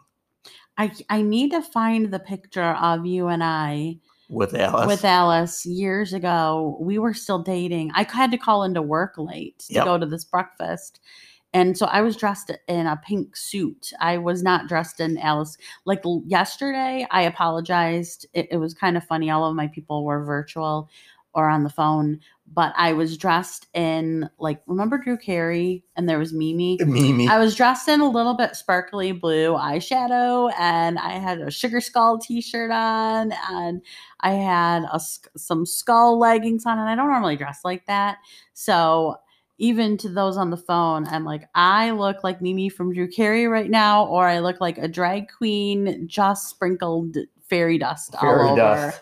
I 0.76 0.92
I 1.10 1.22
need 1.22 1.50
to 1.52 1.62
find 1.62 2.10
the 2.12 2.18
picture 2.18 2.72
of 2.74 3.06
you 3.06 3.28
and 3.28 3.42
I 3.44 3.98
with 4.28 4.54
Alice. 4.54 4.86
with 4.86 5.04
Alice 5.04 5.66
years 5.66 6.12
ago. 6.12 6.78
We 6.80 6.98
were 6.98 7.14
still 7.14 7.42
dating. 7.42 7.92
I 7.94 8.04
had 8.10 8.30
to 8.30 8.38
call 8.38 8.64
into 8.64 8.82
work 8.82 9.14
late 9.18 9.58
to 9.68 9.74
Yep. 9.74 9.84
go 9.84 9.98
to 9.98 10.06
this 10.06 10.24
breakfast. 10.24 11.00
And 11.54 11.78
so 11.78 11.86
I 11.86 12.02
was 12.02 12.16
dressed 12.16 12.50
in 12.66 12.86
a 12.86 12.96
pink 12.96 13.36
suit. 13.36 13.92
I 14.00 14.18
was 14.18 14.42
not 14.42 14.66
dressed 14.66 14.98
in 14.98 15.16
Alice. 15.18 15.56
Like 15.84 16.02
yesterday, 16.26 17.06
I 17.12 17.22
apologized. 17.22 18.26
It, 18.34 18.48
it 18.50 18.56
was 18.56 18.74
kind 18.74 18.96
of 18.96 19.04
funny. 19.04 19.30
All 19.30 19.48
of 19.48 19.54
my 19.54 19.68
people 19.68 20.04
were 20.04 20.24
virtual 20.24 20.90
or 21.32 21.48
on 21.48 21.64
the 21.64 21.70
phone, 21.70 22.20
but 22.52 22.72
I 22.76 22.92
was 22.92 23.16
dressed 23.16 23.66
in 23.74 24.28
like 24.38 24.62
remember 24.66 24.98
Drew 24.98 25.16
Carey 25.16 25.84
and 25.96 26.08
there 26.08 26.18
was 26.18 26.32
Mimi. 26.32 26.78
Mimi. 26.86 27.28
I 27.28 27.38
was 27.38 27.54
dressed 27.56 27.88
in 27.88 28.00
a 28.00 28.08
little 28.08 28.34
bit 28.34 28.56
sparkly 28.56 29.12
blue 29.12 29.54
eyeshadow, 29.54 30.52
and 30.58 30.98
I 30.98 31.12
had 31.12 31.40
a 31.40 31.50
sugar 31.50 31.80
skull 31.80 32.18
T-shirt 32.18 32.70
on, 32.70 33.32
and 33.50 33.82
I 34.20 34.32
had 34.32 34.84
a 34.92 35.00
some 35.36 35.66
skull 35.66 36.18
leggings 36.18 36.66
on, 36.66 36.78
and 36.78 36.88
I 36.88 36.94
don't 36.94 37.10
normally 37.10 37.36
dress 37.36 37.60
like 37.64 37.86
that. 37.86 38.18
So 38.54 39.16
even 39.58 39.96
to 39.98 40.08
those 40.08 40.36
on 40.36 40.50
the 40.50 40.56
phone, 40.56 41.06
I'm 41.06 41.24
like, 41.24 41.48
I 41.54 41.90
look 41.92 42.24
like 42.24 42.42
Mimi 42.42 42.68
from 42.68 42.92
Drew 42.92 43.08
Carey 43.08 43.46
right 43.46 43.70
now, 43.70 44.06
or 44.06 44.26
I 44.26 44.40
look 44.40 44.60
like 44.60 44.78
a 44.78 44.88
drag 44.88 45.28
queen 45.36 46.06
just 46.08 46.48
sprinkled 46.48 47.16
fairy 47.48 47.78
dust 47.78 48.14
Fairy 48.20 48.40
all 48.42 48.48
over. 48.52 48.56
dust. 48.56 49.00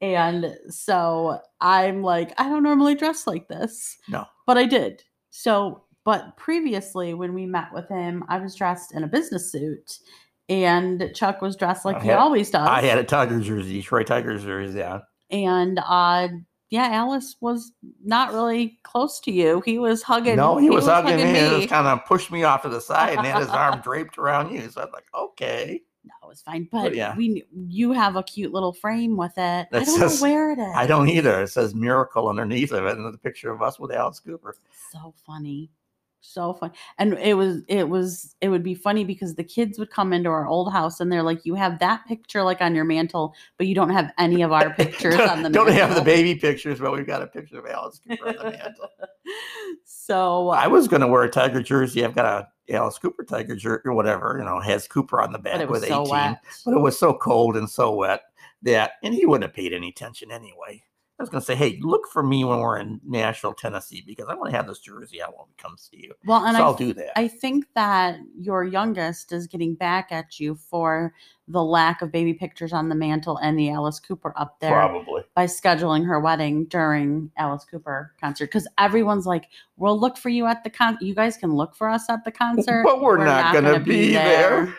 And 0.00 0.56
so 0.68 1.40
I'm 1.60 2.02
like, 2.02 2.32
I 2.40 2.48
don't 2.48 2.62
normally 2.62 2.94
dress 2.94 3.26
like 3.26 3.48
this. 3.48 3.98
No. 4.08 4.24
But 4.46 4.56
I 4.56 4.66
did. 4.66 5.02
So, 5.30 5.82
but 6.04 6.36
previously 6.36 7.14
when 7.14 7.34
we 7.34 7.46
met 7.46 7.72
with 7.74 7.88
him, 7.88 8.24
I 8.28 8.38
was 8.38 8.54
dressed 8.54 8.94
in 8.94 9.02
a 9.02 9.08
business 9.08 9.50
suit 9.50 9.98
and 10.48 11.10
Chuck 11.14 11.42
was 11.42 11.56
dressed 11.56 11.84
like 11.84 12.00
he 12.00 12.10
always 12.12 12.50
does. 12.50 12.66
I 12.68 12.82
had 12.82 12.98
a 12.98 13.04
Tiger 13.04 13.40
jersey, 13.40 13.74
Detroit 13.74 14.06
Tigers 14.06 14.44
jersey. 14.44 14.78
Yeah. 14.78 15.00
and 15.30 15.80
uh 15.86 16.28
yeah, 16.70 16.88
Alice 16.92 17.36
was 17.40 17.72
not 18.04 18.32
really 18.32 18.78
close 18.82 19.20
to 19.20 19.32
you. 19.32 19.62
He 19.64 19.78
was 19.78 20.02
hugging. 20.02 20.36
No, 20.36 20.58
he, 20.58 20.68
was, 20.68 20.86
hugging, 20.86 21.16
me. 21.16 21.24
me. 21.24 21.38
and 21.38 21.56
just 21.56 21.68
kind 21.68 21.86
of 21.86 22.04
pushed 22.04 22.30
me 22.30 22.44
off 22.44 22.62
to 22.62 22.68
the 22.68 22.80
side 22.80 23.16
and 23.16 23.26
had 23.26 23.40
his 23.40 23.48
arm 23.48 23.80
draped 23.84 24.18
around 24.18 24.52
you. 24.52 24.68
So 24.68 24.82
I'm 24.82 24.92
like, 24.92 25.06
okay. 25.14 25.80
no, 26.04 26.12
it 26.24 26.28
was 26.28 26.42
fine. 26.42 26.68
But 26.70 26.94
yeah. 26.94 27.16
we, 27.16 27.44
you 27.68 27.92
have 27.92 28.16
a 28.16 28.22
cute 28.22 28.52
little 28.52 28.74
frame 28.74 29.16
with 29.16 29.32
it. 29.38 29.40
I 29.40 29.66
don't 29.72 29.86
says- 29.86 30.20
know 30.20 30.28
where 30.28 30.50
it 30.52 30.58
is. 30.58 30.74
I 30.74 30.86
don't 30.86 31.08
either. 31.08 31.42
It 31.42 31.48
says 31.48 31.74
miracle 31.74 32.28
underneath 32.28 32.72
of 32.72 32.84
it, 32.84 32.98
and 32.98 33.12
the 33.12 33.18
picture 33.18 33.50
of 33.50 33.62
us 33.62 33.80
with 33.80 33.90
Alice 33.90 34.20
Cooper. 34.20 34.54
so 34.92 35.14
funny 35.26 35.70
so 36.28 36.54
fun 36.54 36.70
and 36.98 37.14
it 37.14 37.34
was 37.34 37.62
it 37.68 37.88
was 37.88 38.36
it 38.40 38.48
would 38.48 38.62
be 38.62 38.74
funny 38.74 39.04
because 39.04 39.34
the 39.34 39.44
kids 39.44 39.78
would 39.78 39.90
come 39.90 40.12
into 40.12 40.28
our 40.28 40.46
old 40.46 40.72
house 40.72 41.00
and 41.00 41.10
they're 41.10 41.22
like 41.22 41.44
you 41.44 41.54
have 41.54 41.78
that 41.78 42.04
picture 42.06 42.42
like 42.42 42.60
on 42.60 42.74
your 42.74 42.84
mantle 42.84 43.34
but 43.56 43.66
you 43.66 43.74
don't 43.74 43.90
have 43.90 44.12
any 44.18 44.42
of 44.42 44.52
our 44.52 44.72
pictures 44.74 45.18
on 45.18 45.42
the 45.42 45.50
don't 45.50 45.72
have 45.72 45.94
the 45.94 46.02
baby 46.02 46.34
pictures, 46.34 46.80
but 46.80 46.92
we've 46.92 47.06
got 47.06 47.22
a 47.22 47.26
picture 47.26 47.58
of 47.58 47.66
Alice 47.66 48.00
Cooper 48.08 48.28
on 48.28 48.36
the 48.36 48.44
mantle. 48.44 48.90
so 49.84 50.48
I 50.50 50.66
was 50.66 50.86
uh 50.86 50.90
going 50.90 51.02
to 51.02 51.06
wear 51.08 51.22
a 51.22 51.30
Tiger 51.30 51.62
jersey. 51.62 52.04
I've 52.04 52.14
got 52.14 52.26
a 52.26 52.74
Alice 52.74 52.98
Cooper 52.98 53.24
Tiger 53.24 53.56
jersey 53.56 53.82
or 53.84 53.94
whatever, 53.94 54.36
you 54.38 54.44
know, 54.44 54.60
has 54.60 54.86
Cooper 54.86 55.20
on 55.20 55.32
the 55.32 55.38
back 55.38 55.68
with 55.68 55.86
so 55.86 56.02
18. 56.02 56.10
wet 56.10 56.38
But 56.64 56.74
it 56.74 56.80
was 56.80 56.98
so 56.98 57.14
cold 57.14 57.56
and 57.56 57.68
so 57.68 57.94
wet 57.94 58.22
that, 58.62 58.92
and 59.02 59.14
he 59.14 59.26
wouldn't 59.26 59.44
have 59.44 59.54
paid 59.54 59.72
any 59.72 59.88
attention 59.88 60.30
anyway. 60.30 60.82
I 61.18 61.22
was 61.22 61.30
going 61.30 61.40
to 61.40 61.46
say, 61.46 61.56
hey, 61.56 61.78
look 61.82 62.06
for 62.06 62.22
me 62.22 62.44
when 62.44 62.60
we're 62.60 62.78
in 62.78 63.00
Nashville, 63.04 63.52
Tennessee, 63.52 64.04
because 64.06 64.28
I 64.28 64.34
want 64.34 64.50
to 64.50 64.56
have 64.56 64.68
this 64.68 64.78
jersey 64.78 65.20
out 65.20 65.36
when 65.36 65.46
we 65.48 65.54
come 65.56 65.76
see 65.76 66.00
you. 66.04 66.14
well 66.24 66.44
and 66.44 66.56
so 66.56 66.62
I, 66.62 66.66
I'll 66.66 66.74
do 66.74 66.92
that. 66.94 67.18
I 67.18 67.26
think 67.26 67.66
that 67.74 68.20
your 68.38 68.62
youngest 68.62 69.32
is 69.32 69.48
getting 69.48 69.74
back 69.74 70.12
at 70.12 70.38
you 70.38 70.54
for 70.54 71.12
the 71.48 71.62
lack 71.62 72.02
of 72.02 72.12
baby 72.12 72.34
pictures 72.34 72.72
on 72.72 72.88
the 72.88 72.94
mantle 72.94 73.38
and 73.38 73.58
the 73.58 73.70
alice 73.70 73.98
cooper 73.98 74.32
up 74.36 74.60
there 74.60 74.70
Probably. 74.70 75.22
by 75.34 75.46
scheduling 75.46 76.06
her 76.06 76.20
wedding 76.20 76.66
during 76.66 77.30
Alice 77.36 77.64
Cooper 77.64 78.12
concert 78.20 78.46
because 78.46 78.68
everyone's 78.76 79.26
like, 79.26 79.46
"We'll 79.76 79.98
look 79.98 80.18
for 80.18 80.28
you 80.28 80.46
at 80.46 80.62
the 80.62 80.70
con. 80.70 80.98
You 81.00 81.14
guys 81.14 81.36
can 81.36 81.54
look 81.54 81.74
for 81.74 81.88
us 81.88 82.08
at 82.10 82.24
the 82.24 82.30
concert, 82.30 82.84
But 82.84 83.00
we're, 83.00 83.24
not, 83.24 83.52
going 83.52 83.64
to 83.64 83.72
gonna 83.72 83.84
be 83.84 84.12
there. 84.12 84.74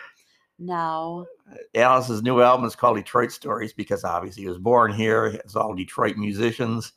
No, 0.62 1.26
uh, 1.50 1.56
Alice's 1.74 2.22
new 2.22 2.42
album 2.42 2.66
is 2.66 2.76
called 2.76 2.98
Detroit 2.98 3.32
Stories 3.32 3.72
because 3.72 4.04
obviously 4.04 4.42
he 4.42 4.48
was 4.48 4.58
born 4.58 4.92
here. 4.92 5.26
It's 5.26 5.56
all 5.56 5.74
Detroit 5.74 6.16
musicians. 6.16 6.92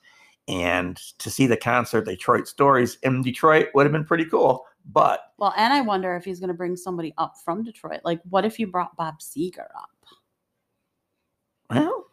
And 0.50 0.98
to 1.20 1.30
see 1.30 1.48
the 1.48 1.56
concert, 1.56 2.04
Detroit 2.06 2.50
Stories 2.50 2.98
in 3.04 3.22
Detroit 3.22 3.70
would 3.74 3.86
have 3.86 3.94
been 3.94 4.04
pretty 4.04 4.26
cool. 4.26 4.66
But 4.92 5.22
well, 5.38 5.54
and 5.56 5.72
I 5.72 5.80
wonder 5.80 6.16
if 6.18 6.26
he's 6.26 6.40
going 6.42 6.50
to 6.50 6.54
bring 6.54 6.76
somebody 6.76 7.14
up 7.18 7.36
from 7.46 7.64
Detroit. 7.64 8.02
Like, 8.04 8.20
what 8.30 8.44
if 8.44 8.60
you 8.60 8.68
brought 8.68 8.98
Bob 8.98 9.22
Seger 9.22 9.70
up? 9.78 9.90
Well, 11.70 12.08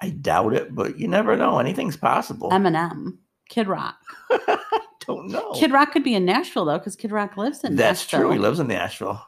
I 0.00 0.08
doubt 0.08 0.54
it, 0.54 0.74
but 0.74 0.98
you 0.98 1.06
never 1.06 1.36
know. 1.36 1.58
Anything's 1.58 1.98
possible. 1.98 2.50
Eminem, 2.50 3.18
Kid 3.50 3.68
Rock. 3.68 3.98
don't 5.06 5.28
know. 5.28 5.52
Kid 5.52 5.72
Rock 5.72 5.92
could 5.92 6.04
be 6.04 6.14
in 6.14 6.24
Nashville 6.24 6.64
though, 6.64 6.78
because 6.78 6.96
Kid 6.96 7.12
Rock 7.12 7.36
lives 7.36 7.62
in 7.62 7.76
That's 7.76 8.00
Nashville. 8.00 8.20
That's 8.20 8.28
true. 8.28 8.32
He 8.32 8.38
lives 8.38 8.58
in 8.58 8.68
Nashville, 8.68 9.22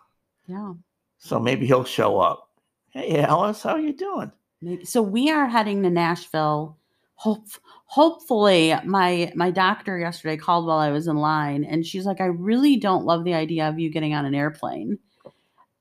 Yeah. 0.46 0.72
So 1.18 1.38
maybe 1.38 1.66
he'll 1.66 1.85
show 1.85 2.18
up. 2.18 2.48
Hey, 2.90 3.20
Alice, 3.20 3.62
how 3.62 3.76
you 3.76 3.92
doing? 3.92 4.33
Maybe. 4.62 4.85
So 4.85 5.02
we 5.02 5.31
are 5.31 5.48
heading 5.48 5.83
to 5.83 5.90
Nashville. 5.90 6.76
Hope, 7.14 7.46
hopefully, 7.87 8.74
my 8.85 9.33
my 9.35 9.50
doctor 9.50 9.98
yesterday 9.98 10.37
called 10.37 10.66
while 10.66 10.78
I 10.78 10.90
was 10.90 11.09
in 11.09 11.16
line, 11.16 11.64
and 11.64 11.85
she's 11.85 12.07
like, 12.07 12.20
"I 12.20 12.26
really 12.26 12.76
don't 12.76 13.04
love 13.04 13.24
the 13.24 13.35
idea 13.35 13.68
of 13.68 13.78
you 13.78 13.90
getting 13.90 14.14
on 14.14 14.24
an 14.24 14.35
airplane." 14.35 14.98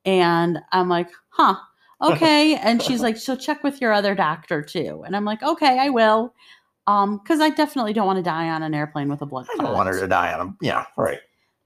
And 0.06 0.60
I'm 0.72 0.90
like, 0.90 1.10
"Huh, 1.30 1.56
okay." 2.02 2.56
and 2.62 2.82
she's 2.82 3.02
like, 3.02 3.18
"So 3.18 3.36
check 3.36 3.64
with 3.64 3.80
your 3.82 3.94
other 3.94 4.16
doctor 4.16 4.64
too." 4.64 5.04
And 5.06 5.16
I'm 5.16 5.26
like, 5.26 5.44
"Okay, 5.44 5.80
I 5.80 5.90
will." 5.90 6.34
Um, 6.88 7.18
because 7.18 7.42
I 7.42 7.50
definitely 7.50 7.94
don't 7.94 8.08
want 8.08 8.18
to 8.18 8.24
die 8.24 8.48
on 8.48 8.64
an 8.64 8.74
airplane 8.74 9.10
with 9.10 9.22
a 9.22 9.26
blood 9.26 9.46
I 9.54 9.62
don't 9.62 9.74
want 9.74 9.90
her 9.90 10.00
to 10.00 10.08
die 10.08 10.34
on 10.34 10.40
him. 10.40 10.58
Yeah, 10.62 10.86
right. 10.96 11.20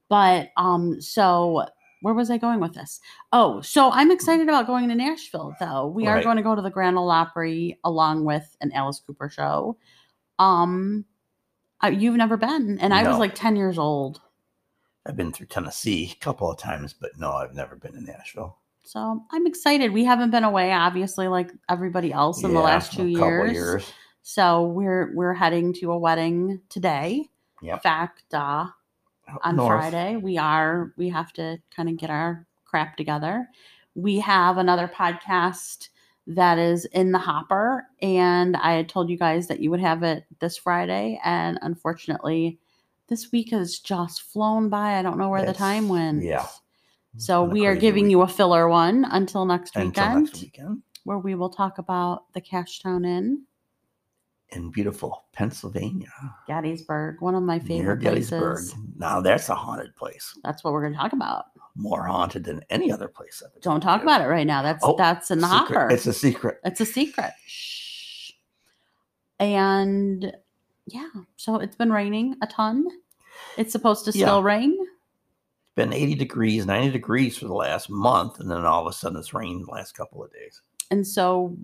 But 0.09 0.51
um, 0.57 0.99
so 0.99 1.65
where 2.01 2.13
was 2.13 2.29
I 2.29 2.37
going 2.37 2.59
with 2.59 2.73
this? 2.73 2.99
Oh, 3.31 3.61
so 3.61 3.91
I'm 3.91 4.11
excited 4.11 4.47
about 4.47 4.67
going 4.67 4.89
to 4.89 4.95
Nashville 4.95 5.55
though. 5.59 5.87
We 5.87 6.07
are 6.07 6.21
going 6.21 6.37
to 6.37 6.43
go 6.43 6.55
to 6.55 6.61
the 6.61 6.69
Grand 6.69 6.97
Ole 6.97 7.09
Opry 7.09 7.79
along 7.83 8.25
with 8.25 8.55
an 8.61 8.71
Alice 8.73 9.01
Cooper 9.05 9.29
show. 9.29 9.77
Um, 10.39 11.05
I, 11.79 11.89
you've 11.89 12.15
never 12.15 12.37
been, 12.37 12.79
and 12.79 12.93
I 12.93 13.07
was 13.07 13.17
like 13.17 13.35
10 13.35 13.55
years 13.55 13.77
old. 13.77 14.21
I've 15.05 15.15
been 15.15 15.31
through 15.31 15.47
Tennessee 15.47 16.15
a 16.15 16.23
couple 16.23 16.51
of 16.51 16.57
times, 16.57 16.93
but 16.93 17.11
no, 17.17 17.31
I've 17.31 17.55
never 17.55 17.75
been 17.75 17.93
to 17.93 18.01
Nashville. 18.01 18.57
So 18.83 19.23
I'm 19.31 19.47
excited. 19.47 19.91
We 19.91 20.03
haven't 20.03 20.31
been 20.31 20.43
away, 20.43 20.71
obviously, 20.71 21.27
like 21.27 21.51
everybody 21.69 22.11
else 22.11 22.43
in 22.43 22.53
the 22.53 22.59
last 22.59 22.93
two 22.93 23.07
years. 23.07 23.53
years. 23.53 23.93
So 24.23 24.65
we're 24.65 25.11
we're 25.15 25.33
heading 25.33 25.73
to 25.75 25.91
a 25.91 25.97
wedding 25.97 26.61
today. 26.69 27.29
In 27.73 27.79
fact, 27.79 28.33
uh, 28.33 28.67
on 29.43 29.55
north. 29.55 29.79
Friday. 29.79 30.17
We 30.17 30.37
are 30.37 30.93
we 30.97 31.09
have 31.09 31.31
to 31.33 31.59
kind 31.75 31.89
of 31.89 31.97
get 31.97 32.09
our 32.09 32.45
crap 32.65 32.97
together. 32.97 33.47
We 33.95 34.19
have 34.19 34.57
another 34.57 34.87
podcast 34.87 35.89
that 36.27 36.57
is 36.59 36.85
in 36.85 37.11
the 37.11 37.19
hopper 37.19 37.85
and 38.01 38.55
I 38.55 38.73
had 38.73 38.87
told 38.87 39.09
you 39.09 39.17
guys 39.17 39.47
that 39.47 39.59
you 39.59 39.71
would 39.71 39.79
have 39.79 40.03
it 40.03 40.23
this 40.39 40.55
Friday 40.55 41.19
and 41.25 41.57
unfortunately 41.61 42.59
this 43.07 43.31
week 43.31 43.51
has 43.51 43.79
just 43.79 44.21
flown 44.21 44.69
by. 44.69 44.97
I 44.97 45.01
don't 45.01 45.17
know 45.17 45.29
where 45.29 45.45
the 45.45 45.53
time 45.53 45.89
went. 45.89 46.23
yeah. 46.23 46.47
So 47.17 47.43
we 47.43 47.65
are 47.65 47.75
giving 47.75 48.05
week. 48.05 48.11
you 48.11 48.21
a 48.21 48.27
filler 48.27 48.69
one 48.69 49.05
until 49.09 49.45
next 49.45 49.75
Until 49.75 49.87
weekend 49.87 50.23
next 50.25 50.41
weekend 50.41 50.81
where 51.03 51.17
we 51.17 51.35
will 51.35 51.49
talk 51.49 51.77
about 51.77 52.31
the 52.33 52.41
Cashtown 52.41 53.05
Inn, 53.05 53.43
in 54.51 54.69
beautiful 54.71 55.25
Pennsylvania, 55.33 56.11
Gettysburg, 56.47 57.21
one 57.21 57.35
of 57.35 57.43
my 57.43 57.59
favorite 57.59 58.01
near 58.01 58.13
Gettysburg. 58.13 58.55
places. 58.57 58.75
Now 58.97 59.21
that's 59.21 59.47
a 59.49 59.55
haunted 59.55 59.95
place, 59.95 60.37
That's 60.43 60.63
what 60.63 60.73
we're 60.73 60.81
going 60.81 60.93
to 60.93 60.99
talk 60.99 61.13
about. 61.13 61.45
more 61.75 62.05
haunted 62.05 62.43
than 62.43 62.61
any 62.69 62.91
other 62.91 63.07
place. 63.07 63.41
I've 63.45 63.61
Don't 63.61 63.79
talk 63.81 64.01
about 64.03 64.21
it 64.21 64.25
right 64.27 64.45
now. 64.47 64.61
That's 64.61 64.83
Oh, 64.83 64.95
that's 64.97 65.31
in 65.31 65.39
the 65.39 65.47
Secret. 65.47 65.75
hopper. 65.77 65.89
It's 65.93 66.05
a 66.05 66.13
secret. 66.13 66.59
It's 66.65 66.81
a 66.81 66.85
secret. 66.85 67.31
Shh. 67.47 68.31
And 69.39 70.33
yeah, 70.85 71.07
so 71.37 71.55
it's 71.55 71.75
been 71.75 71.91
raining 71.91 72.35
a 72.41 72.47
ton. 72.47 72.85
It's 73.57 73.71
supposed 73.71 74.05
to 74.05 74.11
Yeah. 74.11 74.25
still 74.27 74.43
rain. 74.43 74.77
It's 74.79 75.75
been 75.75 75.93
80 75.93 76.15
degrees, 76.15 76.65
90 76.65 76.91
degrees 76.91 77.37
for 77.37 77.45
the 77.47 77.53
last 77.53 77.89
month, 77.89 78.39
and 78.39 78.51
then 78.51 78.65
all 78.65 78.81
of 78.85 78.87
a 78.91 78.93
sudden 78.93 79.17
it's 79.17 79.33
rained 79.33 79.65
the 79.65 79.71
last 79.71 79.93
couple 79.95 80.23
of 80.23 80.31
days. 80.33 80.61
And 80.91 81.07
so 81.07 81.55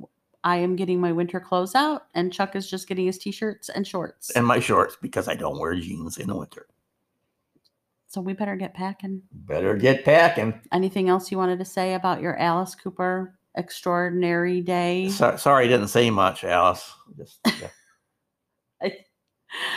I 0.44 0.58
am 0.58 0.76
getting 0.76 1.02
my 1.02 1.12
winter 1.12 1.40
clothes 1.40 1.76
out, 1.76 2.04
and 2.14 2.32
Chuck 2.32 2.56
is 2.56 2.70
just 2.70 2.88
getting 2.88 3.06
his 3.08 3.18
t 3.18 3.32
shirts 3.32 3.70
and 3.70 3.86
shorts. 3.86 4.30
And 4.32 4.46
my 4.46 4.60
shorts 4.60 4.98
because 5.02 5.28
I 5.28 5.36
don't 5.36 5.60
wear 5.60 5.76
jeans 5.76 6.18
in 6.18 6.28
the 6.28 6.36
winter. 6.38 6.68
so 8.08 8.22
we 8.22 8.34
better 8.34 8.56
get 8.56 8.74
packing. 8.74 9.22
Better 9.32 9.76
get 9.76 10.06
packing. 10.06 10.62
Anything 10.72 11.10
else 11.10 11.32
you 11.32 11.38
wanted 11.38 11.60
to 11.60 11.66
say 11.66 11.94
about 11.96 12.22
your 12.22 12.38
Alice 12.38 12.76
Cooper 12.76 13.38
extraordinary 13.56 14.62
day? 14.62 15.10
So, 15.10 15.36
sorry, 15.38 15.66
I 15.66 15.68
didn't 15.68 15.90
say 15.90 16.10
much, 16.10 16.44
Alice. 16.44 16.90
Just 17.18 17.40
yeah. 17.60 17.70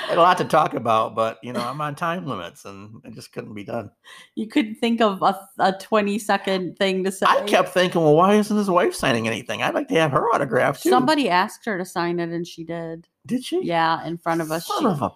Had 0.09 0.19
a 0.19 0.21
lot 0.21 0.37
to 0.39 0.45
talk 0.45 0.75
about, 0.75 1.15
but 1.15 1.39
you 1.43 1.53
know, 1.53 1.61
I'm 1.61 1.81
on 1.81 1.95
time 1.95 2.27
limits 2.27 2.65
and 2.65 3.01
it 3.05 3.15
just 3.15 3.33
couldn't 3.33 3.55
be 3.55 3.63
done. 3.65 3.91
You 4.35 4.49
couldn't 4.49 4.75
think 4.77 5.01
of 5.01 5.23
a, 5.23 5.49
a 5.59 5.73
20 5.73 6.19
second 6.19 6.77
thing 6.77 7.05
to 7.05 7.13
say. 7.13 7.27
I 7.29 7.43
kept 7.43 7.69
thinking, 7.71 8.01
well, 8.03 8.17
why 8.17 8.35
isn't 8.35 8.57
his 8.57 8.69
wife 8.69 8.95
signing 8.95 9.29
anything? 9.29 9.63
I'd 9.63 9.75
like 9.75 9.89
to 9.89 9.95
have 9.95 10.11
her 10.11 10.27
autograph 10.35 10.83
too. 10.83 10.91
Somebody 10.91 11.29
asked 11.29 11.65
her 11.67 11.79
to 11.79 11.85
sign 11.85 12.19
it, 12.19 12.31
and 12.31 12.47
she 12.47 12.65
did. 12.65 13.07
did 13.27 13.45
she? 13.45 13.63
Yeah, 13.63 14.05
in 14.05 14.19
front 14.19 14.41
of 14.41 14.51
us. 14.51 14.67
Son 14.67 14.81
She- 14.81 14.87
of 14.87 15.03
a 15.03 15.11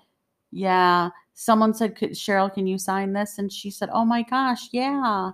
Yeah. 0.53 1.11
Someone 1.37 1.75
said, 1.75 1.97
"Could- 1.97 2.13
Sheryl, 2.13 2.53
can 2.53 2.69
you 2.69 2.79
sign 2.79 3.13
this? 3.13 3.39
And 3.39 3.53
she 3.53 3.69
said, 3.69 3.89
Oh 3.93 4.05
my 4.05 4.23
gosh, 4.23 4.69
yeah. 4.71 5.33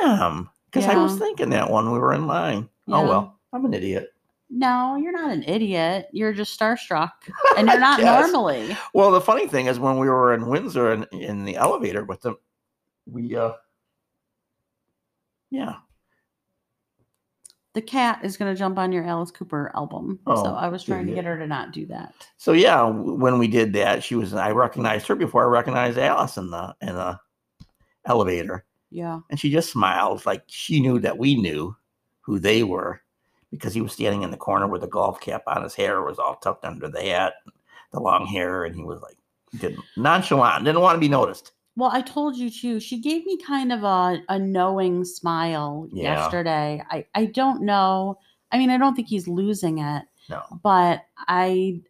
damn. 0.00 0.48
Because 0.72 0.88
I 0.88 0.96
was 0.96 1.18
thinking 1.18 1.50
that 1.50 1.70
when 1.70 1.92
we 1.92 1.98
were 1.98 2.14
in 2.14 2.26
line. 2.26 2.68
Oh 2.88 3.06
well, 3.06 3.38
I'm 3.52 3.64
an 3.64 3.74
idiot. 3.74 4.08
No, 4.48 4.96
you're 4.96 5.12
not 5.12 5.32
an 5.32 5.42
idiot. 5.42 6.08
You're 6.12 6.32
just 6.32 6.58
starstruck. 6.58 7.10
And 7.56 7.68
you're 7.68 7.80
not 7.80 8.00
normally. 8.00 8.76
Well, 8.94 9.10
the 9.10 9.20
funny 9.20 9.46
thing 9.48 9.66
is 9.66 9.78
when 9.80 9.98
we 9.98 10.08
were 10.08 10.34
in 10.34 10.46
Windsor 10.46 10.92
in, 10.92 11.04
in 11.12 11.44
the 11.44 11.56
elevator 11.56 12.04
with 12.04 12.20
them, 12.20 12.36
we 13.06 13.34
uh 13.34 13.52
yeah. 15.50 15.76
The 17.72 17.82
cat 17.82 18.20
is 18.22 18.36
going 18.36 18.52
to 18.52 18.58
jump 18.58 18.78
on 18.78 18.90
your 18.90 19.04
Alice 19.04 19.30
Cooper 19.30 19.70
album. 19.74 20.18
so 20.26 20.32
Oh, 20.32 20.54
I 20.54 20.68
was 20.68 20.82
trying 20.82 21.06
to 21.06 21.14
get 21.14 21.26
her 21.26 21.38
to 21.38 21.46
not 21.46 21.72
do 21.72 21.84
that. 21.86 22.14
So 22.38 22.52
yeah, 22.52 22.82
when 22.84 23.38
we 23.38 23.48
did 23.48 23.74
that, 23.74 24.02
she 24.02 24.14
was 24.14 24.32
I 24.32 24.50
recognized 24.52 25.06
her 25.08 25.14
before 25.14 25.42
I 25.44 25.46
recognized 25.46 25.98
Alice 25.98 26.36
in 26.36 26.50
the 26.50 26.74
in 26.80 26.94
the 26.94 27.18
elevator. 28.06 28.64
Yeah. 28.90 29.20
And 29.30 29.38
she 29.38 29.50
just 29.50 29.70
smiled 29.70 30.24
like 30.24 30.42
she 30.46 30.80
knew 30.80 30.98
that 31.00 31.18
we 31.18 31.36
knew 31.36 31.76
who 32.20 32.38
they 32.38 32.62
were 32.62 33.02
because 33.56 33.74
he 33.74 33.80
was 33.80 33.92
standing 33.92 34.22
in 34.22 34.30
the 34.30 34.36
corner 34.36 34.66
with 34.66 34.82
a 34.84 34.88
golf 34.88 35.20
cap 35.20 35.42
on. 35.46 35.62
His 35.62 35.74
hair 35.74 36.02
was 36.02 36.18
all 36.18 36.36
tucked 36.36 36.64
under 36.64 36.88
the 36.88 37.02
hat, 37.02 37.34
the 37.92 38.00
long 38.00 38.26
hair, 38.26 38.64
and 38.64 38.74
he 38.74 38.82
was 38.82 39.00
like 39.02 39.16
didn't 39.60 39.84
nonchalant, 39.96 40.64
didn't 40.64 40.80
want 40.80 40.96
to 40.96 41.00
be 41.00 41.08
noticed. 41.08 41.52
Well, 41.76 41.90
I 41.92 42.00
told 42.00 42.36
you 42.36 42.48
too. 42.50 42.80
She 42.80 43.00
gave 43.00 43.26
me 43.26 43.36
kind 43.38 43.70
of 43.72 43.84
a, 43.84 44.22
a 44.28 44.38
knowing 44.38 45.04
smile 45.04 45.88
Yeah. 45.92 46.14
yesterday. 46.14 46.82
I, 46.90 47.04
I 47.14 47.26
don't 47.26 47.62
know. 47.62 48.18
I 48.50 48.58
mean, 48.58 48.70
I 48.70 48.78
don't 48.78 48.94
think 48.94 49.08
he's 49.08 49.28
losing 49.28 49.78
it, 49.78 50.04
No. 50.30 50.42
but 50.62 51.02
I 51.28 51.80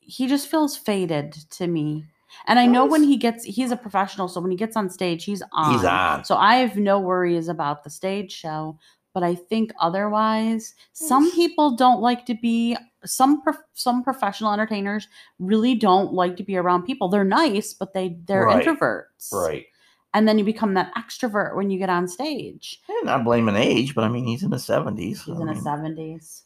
he 0.00 0.26
just 0.26 0.48
feels 0.50 0.76
faded 0.76 1.32
to 1.50 1.66
me. 1.66 2.04
And 2.46 2.58
I 2.58 2.66
know 2.66 2.84
when 2.86 3.02
he 3.02 3.16
gets 3.16 3.44
he's 3.44 3.70
a 3.70 3.76
professional, 3.76 4.26
so 4.28 4.40
when 4.40 4.50
he 4.50 4.56
gets 4.56 4.76
on 4.76 4.88
stage, 4.90 5.24
he's 5.24 5.42
on. 5.52 5.72
He's 5.72 5.84
on. 5.84 6.24
So 6.24 6.36
I 6.36 6.56
have 6.56 6.76
no 6.76 6.98
worries 6.98 7.48
about 7.48 7.84
the 7.84 7.90
stage 7.90 8.32
show, 8.32 8.78
but 9.14 9.22
I 9.22 9.34
think 9.34 9.72
otherwise, 9.80 10.74
some 10.92 11.30
people 11.32 11.76
don't 11.76 12.00
like 12.00 12.24
to 12.26 12.34
be 12.34 12.76
some 13.04 13.42
prof- 13.42 13.56
some 13.74 14.02
professional 14.04 14.52
entertainers 14.52 15.08
really 15.38 15.74
don't 15.74 16.12
like 16.12 16.36
to 16.36 16.42
be 16.44 16.56
around 16.56 16.84
people. 16.84 17.08
They're 17.08 17.24
nice, 17.24 17.74
but 17.74 17.92
they 17.94 18.16
they're 18.26 18.44
Right. 18.46 18.64
introverts. 18.64 19.32
Right. 19.32 19.66
And 20.14 20.28
then 20.28 20.38
you 20.38 20.44
become 20.44 20.74
that 20.74 20.94
extrovert 20.94 21.56
when 21.56 21.70
you 21.70 21.78
get 21.78 21.88
on 21.88 22.06
stage. 22.06 22.80
And 22.88 23.06
not 23.06 23.24
blaming 23.24 23.56
age, 23.56 23.94
but 23.94 24.04
I 24.04 24.08
mean 24.08 24.26
he's 24.26 24.42
in 24.42 24.52
his 24.52 24.64
seventies. 24.64 25.22
He's 25.24 25.38
in 25.40 25.48
his 25.48 25.62
seventies. 25.64 26.42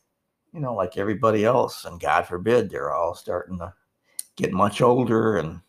you 0.53 0.61
know, 0.61 0.73
like 0.75 0.97
everybody 0.97 1.45
else, 1.45 1.85
and 1.85 2.01
God 2.01 2.27
forbid 2.27 2.71
they're 2.71 2.95
all 2.95 3.15
starting 3.15 3.59
to 3.59 3.75
get 4.37 4.53
much 4.53 4.81
older 4.81 5.37
and 5.37 5.61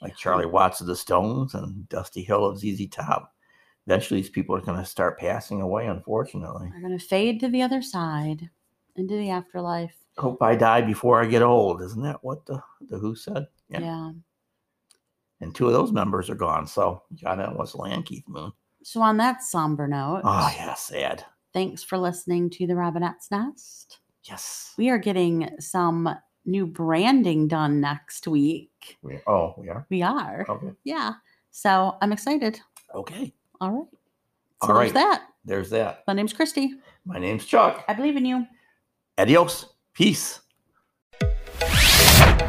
like 0.00 0.16
Charlie 0.16 0.46
Watts 0.46 0.80
of 0.80 0.86
the 0.86 0.96
Stones 0.96 1.52
and 1.54 1.86
Dusty 1.90 2.22
Hill 2.22 2.46
of 2.46 2.58
ZZ 2.58 2.86
Top. 2.88 3.33
Eventually, 3.86 4.20
these 4.20 4.30
people 4.30 4.56
are 4.56 4.60
going 4.60 4.78
to 4.78 4.84
start 4.84 5.18
passing 5.18 5.60
away, 5.60 5.86
unfortunately. 5.86 6.68
They're 6.72 6.80
gonna 6.82 6.98
fade 6.98 7.40
to 7.40 7.48
the 7.48 7.62
other 7.62 7.82
side, 7.82 8.48
into 8.96 9.14
the 9.14 9.30
afterlife. 9.30 9.94
Hope 10.16 10.42
I 10.42 10.54
die 10.56 10.80
before 10.80 11.20
I 11.20 11.26
get 11.26 11.42
old. 11.42 11.82
Isn't 11.82 12.02
that 12.02 12.22
what 12.22 12.46
the, 12.46 12.62
the 12.88 12.98
Who 12.98 13.14
said? 13.14 13.46
Yeah. 13.68 14.12
And 15.40 15.54
two 15.54 15.66
of 15.66 15.72
those 15.72 15.92
members 15.92 16.30
are 16.30 16.34
gone. 16.36 16.66
So, 16.66 17.02
John 17.14 17.40
Allen 17.40 17.58
Wesley 17.58 17.92
and 17.92 18.06
Keith 18.06 18.24
Moon. 18.28 18.52
So 18.82 19.00
on 19.02 19.16
that 19.18 19.42
somber 19.42 19.88
note, 19.88 20.20
Oh, 20.24 20.52
yeah, 20.56 20.74
sad. 20.74 21.24
thanks 21.52 21.82
for 21.82 21.98
listening 21.98 22.50
to 22.50 22.66
the 22.66 22.74
Robinett's 22.74 23.30
Nest. 23.30 23.98
Yes. 24.24 24.72
We 24.78 24.88
are 24.90 24.98
getting 24.98 25.50
some 25.58 26.08
new 26.46 26.66
branding 26.66 27.48
done 27.48 27.80
next 27.80 28.28
week. 28.28 28.96
We, 29.02 29.18
oh, 29.26 29.54
we 29.58 29.68
are? 29.68 29.86
We 29.90 30.02
are. 30.02 30.46
Okay. 30.48 30.70
Yeah. 30.84 31.12
So 31.50 31.96
I'm 32.00 32.12
excited. 32.12 32.60
Okay. 32.94 33.32
All 33.64 33.70
right. 33.72 33.86
So 34.62 34.72
All 34.72 34.78
there's 34.78 34.92
that. 34.92 35.22
There's 35.44 35.70
that. 35.70 36.04
My 36.06 36.12
name's 36.12 36.32
Kristy. 36.32 36.70
My 37.04 37.18
name's 37.18 37.44
Chuck. 37.44 37.84
I 37.88 37.94
believe 37.94 38.16
in 38.16 38.24
you. 38.24 38.46
Adios. 39.18 39.66
Peace. 39.94 40.40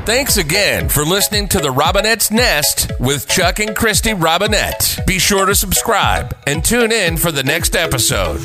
Thanks 0.06 0.38
again 0.38 0.88
for 0.88 1.04
listening 1.04 1.48
to 1.50 1.60
the 1.60 1.70
Robinett's 1.70 2.30
Nest 2.30 2.92
with 3.00 3.28
Chuck 3.28 3.60
and 3.60 3.76
Kristy 3.76 4.14
Robinett. 4.20 5.06
Be 5.08 5.18
sure 5.18 5.46
to 5.48 5.56
subscribe 5.56 6.38
and 6.46 6.64
tune 6.64 6.92
in 6.92 7.18
for 7.18 7.32
the 7.32 7.44
next 7.44 7.76
episode. 7.76 8.40